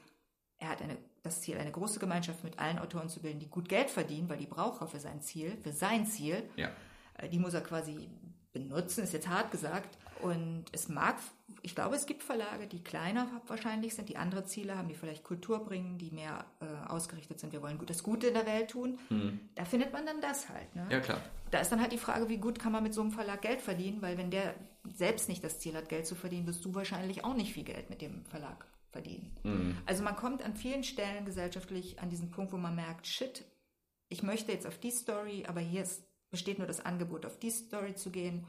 [0.59, 3.68] Er hat eine, das Ziel, eine große Gemeinschaft mit allen Autoren zu bilden, die gut
[3.68, 6.43] Geld verdienen, weil die braucht er für sein Ziel, für sein Ziel.
[6.57, 6.72] Ja.
[7.18, 8.09] Äh, die muss er quasi
[8.53, 9.97] benutzen, ist jetzt hart gesagt.
[10.23, 11.17] Und es mag,
[11.62, 15.25] ich glaube, es gibt Verlage, die kleiner wahrscheinlich sind, die andere Ziele haben, die vielleicht
[15.25, 17.53] Kultur bringen, die mehr äh, ausgerichtet sind.
[17.53, 18.99] Wir wollen das Gute in der Welt tun.
[19.11, 19.41] Mhm.
[19.55, 20.75] Da findet man dann das halt.
[20.75, 20.87] Ne?
[20.91, 21.21] Ja, klar.
[21.51, 23.61] Da ist dann halt die Frage, wie gut kann man mit so einem Verlag Geld
[23.61, 24.55] verdienen, weil wenn der
[24.93, 27.91] selbst nicht das Ziel hat, Geld zu verdienen, wirst du wahrscheinlich auch nicht viel Geld
[27.91, 29.37] mit dem Verlag verdienen.
[29.43, 29.77] Mhm.
[29.87, 33.45] Also man kommt an vielen Stellen gesellschaftlich an diesen Punkt, wo man merkt, shit,
[34.09, 37.51] ich möchte jetzt auf die Story, aber hier ist, besteht nur das Angebot, auf die
[37.51, 38.47] Story zu gehen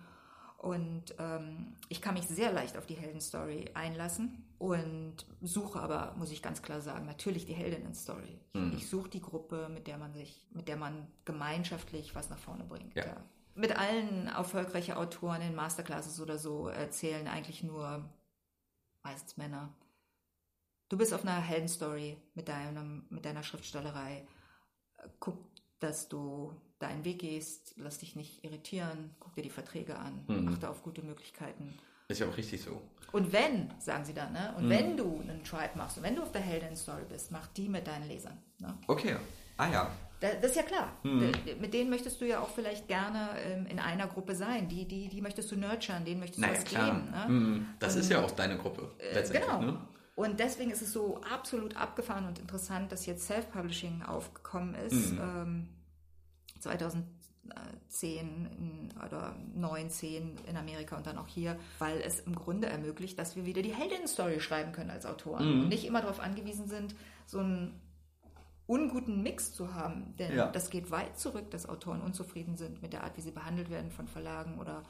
[0.66, 6.32] und ähm, ich kann mich sehr leicht auf die Heldenstory einlassen und suche aber, muss
[6.32, 8.40] ich ganz klar sagen, natürlich die Heldinnen-Story.
[8.54, 8.74] Mhm.
[8.76, 12.64] Ich suche die Gruppe, mit der man sich, mit der man gemeinschaftlich was nach vorne
[12.64, 12.96] bringt.
[12.96, 13.06] Ja.
[13.06, 13.18] Ja.
[13.54, 18.04] Mit allen erfolgreichen Autoren in Masterclasses oder so erzählen eigentlich nur
[19.04, 19.72] meistens Männer.
[20.90, 24.26] Du bist auf einer Heldenstory mit, deinem, mit deiner Schriftstellerei.
[25.20, 25.38] Guck,
[25.80, 30.50] dass du deinen Weg gehst, lass dich nicht irritieren, guck dir die Verträge an, mhm.
[30.50, 31.74] achte auf gute Möglichkeiten.
[32.08, 32.82] Ist ja auch richtig so.
[33.12, 34.54] Und wenn, sagen sie dann, ne?
[34.58, 34.70] und mhm.
[34.70, 37.88] wenn du einen Tribe machst und wenn du auf der Helden-Story bist, mach die mit
[37.88, 38.38] deinen Lesern.
[38.60, 38.78] Ne?
[38.88, 39.16] Okay,
[39.58, 39.92] ah ja.
[40.20, 40.92] Das, ist ja klar.
[41.04, 41.32] Mhm.
[41.60, 44.70] Mit denen möchtest du ja auch vielleicht gerne ähm, in einer Gruppe sein.
[44.70, 46.86] Die, die, die möchtest du nurturen, denen möchtest du naja, was klar.
[46.86, 47.12] geben.
[47.12, 47.26] Ne?
[47.28, 47.68] Mhm.
[47.80, 48.92] Das und, ist ja auch deine Gruppe.
[48.98, 49.62] Äh, genau.
[49.62, 49.78] Ne?
[50.16, 55.12] Und deswegen ist es so absolut abgefahren und interessant, dass jetzt Self-Publishing aufgekommen ist.
[55.12, 55.20] Mhm.
[55.20, 55.70] Ähm,
[56.66, 58.20] 2010
[58.58, 63.36] in, oder 19 in Amerika und dann auch hier, weil es im Grunde ermöglicht, dass
[63.36, 65.62] wir wieder die Heldinnen-Story schreiben können als Autoren mhm.
[65.64, 66.96] und nicht immer darauf angewiesen sind,
[67.26, 67.80] so einen
[68.68, 70.16] unguten Mix zu haben.
[70.18, 70.48] Denn ja.
[70.48, 73.92] das geht weit zurück, dass Autoren unzufrieden sind mit der Art, wie sie behandelt werden
[73.92, 74.84] von Verlagen oder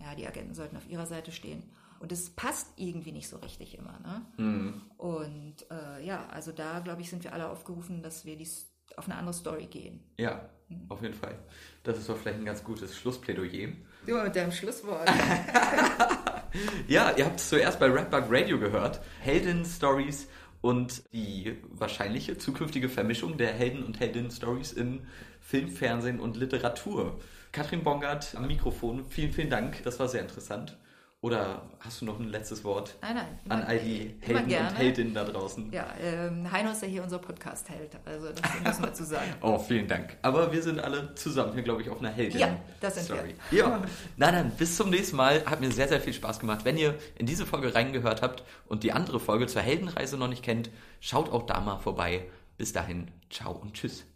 [0.00, 1.64] ja, die Agenten sollten auf ihrer Seite stehen.
[1.98, 3.98] Und es passt irgendwie nicht so richtig immer.
[4.00, 4.26] Ne?
[4.38, 4.82] Mhm.
[4.96, 9.06] Und äh, ja, also da, glaube ich, sind wir alle aufgerufen, dass wir dies auf
[9.06, 10.00] eine andere Story gehen.
[10.18, 10.48] Ja,
[10.88, 11.38] auf jeden Fall.
[11.82, 13.68] Das ist doch vielleicht ein ganz gutes Schlussplädoyer.
[14.06, 15.08] Du mit deinem Schlusswort.
[16.88, 19.00] ja, ihr habt es zuerst bei Rapbug Radio gehört.
[19.20, 20.28] Helden-Stories
[20.60, 25.06] und die wahrscheinliche zukünftige Vermischung der Helden- und Heldinnen-Stories in
[25.40, 27.18] Film, Fernsehen und Literatur.
[27.52, 29.82] Katrin Bongard am Mikrofon, vielen, vielen Dank.
[29.82, 30.76] Das war sehr interessant.
[31.22, 34.78] Oder hast du noch ein letztes Wort nein, nein, immer, an all die Helden und
[34.78, 35.70] Heldinnen da draußen?
[35.70, 39.34] Ja, ähm, Heino ist ja hier unser Podcast-Held, also das müssen wir zu sagen.
[39.42, 40.16] oh, vielen Dank.
[40.22, 42.40] Aber wir sind alle zusammen hier, glaube ich, auf einer Heldin.
[42.40, 43.34] Ja, das sind Story.
[43.50, 43.58] wir.
[43.58, 43.82] Ja,
[44.16, 45.44] nein, nein, bis zum nächsten Mal.
[45.44, 46.64] Hat mir sehr, sehr viel Spaß gemacht.
[46.64, 50.42] Wenn ihr in diese Folge reingehört habt und die andere Folge zur Heldenreise noch nicht
[50.42, 52.30] kennt, schaut auch da mal vorbei.
[52.56, 54.09] Bis dahin, ciao und tschüss.